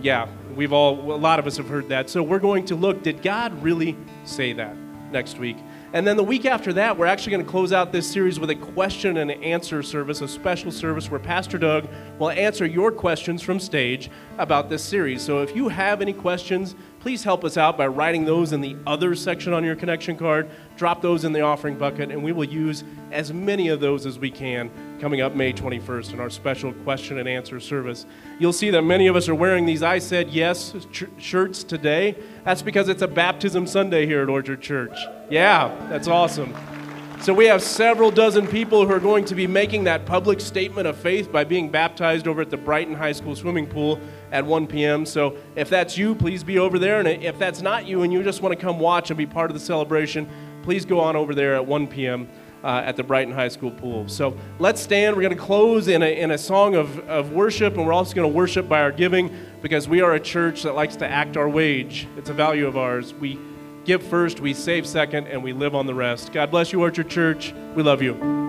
Yeah, 0.00 0.28
we've 0.54 0.72
all, 0.72 1.12
a 1.12 1.16
lot 1.16 1.38
of 1.38 1.46
us 1.46 1.56
have 1.58 1.68
heard 1.68 1.88
that. 1.90 2.08
So 2.08 2.22
we're 2.22 2.38
going 2.38 2.64
to 2.66 2.76
look, 2.76 3.02
did 3.02 3.22
God 3.22 3.62
really 3.62 3.96
say 4.24 4.52
that 4.54 4.76
next 5.10 5.38
week? 5.38 5.56
And 5.92 6.06
then 6.06 6.16
the 6.16 6.24
week 6.24 6.46
after 6.46 6.72
that, 6.72 6.96
we're 6.96 7.06
actually 7.06 7.32
going 7.32 7.44
to 7.44 7.50
close 7.50 7.70
out 7.70 7.92
this 7.92 8.10
series 8.10 8.40
with 8.40 8.48
a 8.48 8.54
question 8.54 9.18
and 9.18 9.30
answer 9.30 9.82
service, 9.82 10.22
a 10.22 10.28
special 10.28 10.72
service 10.72 11.10
where 11.10 11.20
Pastor 11.20 11.58
Doug 11.58 11.86
will 12.18 12.30
answer 12.30 12.64
your 12.64 12.90
questions 12.90 13.42
from 13.42 13.60
stage 13.60 14.10
about 14.38 14.70
this 14.70 14.82
series. 14.82 15.20
So 15.20 15.42
if 15.42 15.54
you 15.54 15.68
have 15.68 16.00
any 16.00 16.14
questions, 16.14 16.74
please 17.02 17.24
help 17.24 17.42
us 17.44 17.56
out 17.56 17.76
by 17.76 17.84
writing 17.84 18.24
those 18.24 18.52
in 18.52 18.60
the 18.60 18.76
other 18.86 19.16
section 19.16 19.52
on 19.52 19.64
your 19.64 19.74
connection 19.74 20.16
card. 20.16 20.48
Drop 20.76 21.02
those 21.02 21.24
in 21.24 21.32
the 21.32 21.40
offering 21.40 21.76
bucket, 21.76 22.12
and 22.12 22.22
we 22.22 22.30
will 22.30 22.44
use 22.44 22.84
as 23.10 23.32
many 23.32 23.68
of 23.68 23.80
those 23.80 24.06
as 24.06 24.20
we 24.20 24.30
can 24.30 24.70
coming 25.00 25.20
up 25.20 25.34
May 25.34 25.52
21st 25.52 26.12
in 26.12 26.20
our 26.20 26.30
special 26.30 26.72
question 26.84 27.18
and 27.18 27.28
answer 27.28 27.58
service. 27.58 28.06
You'll 28.38 28.52
see 28.52 28.70
that 28.70 28.82
many 28.82 29.08
of 29.08 29.16
us 29.16 29.28
are 29.28 29.34
wearing 29.34 29.66
these 29.66 29.82
I 29.82 29.98
Said 29.98 30.30
Yes 30.30 30.76
ch- 30.92 31.06
shirts 31.18 31.64
today. 31.64 32.14
That's 32.44 32.62
because 32.62 32.88
it's 32.88 33.02
a 33.02 33.08
baptism 33.08 33.66
Sunday 33.66 34.06
here 34.06 34.22
at 34.22 34.28
Orchard 34.28 34.60
Church. 34.60 34.96
Yeah, 35.28 35.74
that's 35.90 36.06
awesome. 36.06 36.54
So 37.20 37.34
we 37.34 37.46
have 37.46 37.62
several 37.62 38.10
dozen 38.12 38.46
people 38.48 38.86
who 38.86 38.92
are 38.92 39.00
going 39.00 39.24
to 39.26 39.34
be 39.34 39.46
making 39.46 39.84
that 39.84 40.06
public 40.06 40.40
statement 40.40 40.88
of 40.88 40.96
faith 40.96 41.30
by 41.30 41.44
being 41.44 41.68
baptized 41.68 42.26
over 42.26 42.42
at 42.42 42.50
the 42.50 42.56
Brighton 42.56 42.94
High 42.94 43.12
School 43.12 43.36
swimming 43.36 43.66
pool 43.66 44.00
at 44.32 44.44
1 44.44 44.66
p.m. 44.66 45.06
So 45.06 45.36
if 45.54 45.68
that's 45.70 45.96
you, 45.96 46.16
please 46.16 46.42
be 46.42 46.58
over 46.58 46.78
there. 46.78 46.98
And 46.98 47.06
if 47.06 47.38
that's 47.38 47.62
not 47.62 47.86
you 47.86 48.02
and 48.02 48.12
you 48.12 48.24
just 48.24 48.42
want 48.42 48.58
to 48.58 48.60
come 48.60 48.80
watch 48.80 49.10
and 49.10 49.18
be 49.18 49.26
part 49.26 49.50
of 49.50 49.54
the 49.54 49.64
celebration, 49.64 50.28
please 50.62 50.84
go 50.84 50.98
on 50.98 51.14
over 51.14 51.34
there 51.34 51.54
at 51.54 51.64
1 51.64 51.86
p.m. 51.86 52.28
Uh, 52.64 52.80
at 52.84 52.96
the 52.96 53.02
Brighton 53.02 53.34
High 53.34 53.48
School 53.48 53.72
pool. 53.72 54.08
So 54.08 54.36
let's 54.60 54.80
stand. 54.80 55.16
We're 55.16 55.22
going 55.22 55.36
to 55.36 55.42
close 55.42 55.88
in 55.88 56.02
a, 56.02 56.20
in 56.20 56.30
a 56.30 56.38
song 56.38 56.76
of, 56.76 56.98
of 57.08 57.32
worship, 57.32 57.76
and 57.76 57.84
we're 57.84 57.92
also 57.92 58.14
going 58.14 58.30
to 58.30 58.34
worship 58.34 58.68
by 58.68 58.82
our 58.82 58.92
giving 58.92 59.36
because 59.60 59.88
we 59.88 60.00
are 60.00 60.14
a 60.14 60.20
church 60.20 60.62
that 60.62 60.74
likes 60.76 60.94
to 60.96 61.06
act 61.06 61.36
our 61.36 61.48
wage. 61.48 62.06
It's 62.16 62.30
a 62.30 62.34
value 62.34 62.68
of 62.68 62.76
ours. 62.76 63.14
We 63.14 63.36
give 63.84 64.00
first, 64.00 64.38
we 64.38 64.54
save 64.54 64.86
second, 64.86 65.26
and 65.26 65.42
we 65.42 65.52
live 65.52 65.74
on 65.74 65.86
the 65.86 65.94
rest. 65.94 66.32
God 66.32 66.52
bless 66.52 66.72
you, 66.72 66.80
Orchard 66.80 67.10
Church. 67.10 67.52
We 67.74 67.82
love 67.82 68.00
you. 68.00 68.42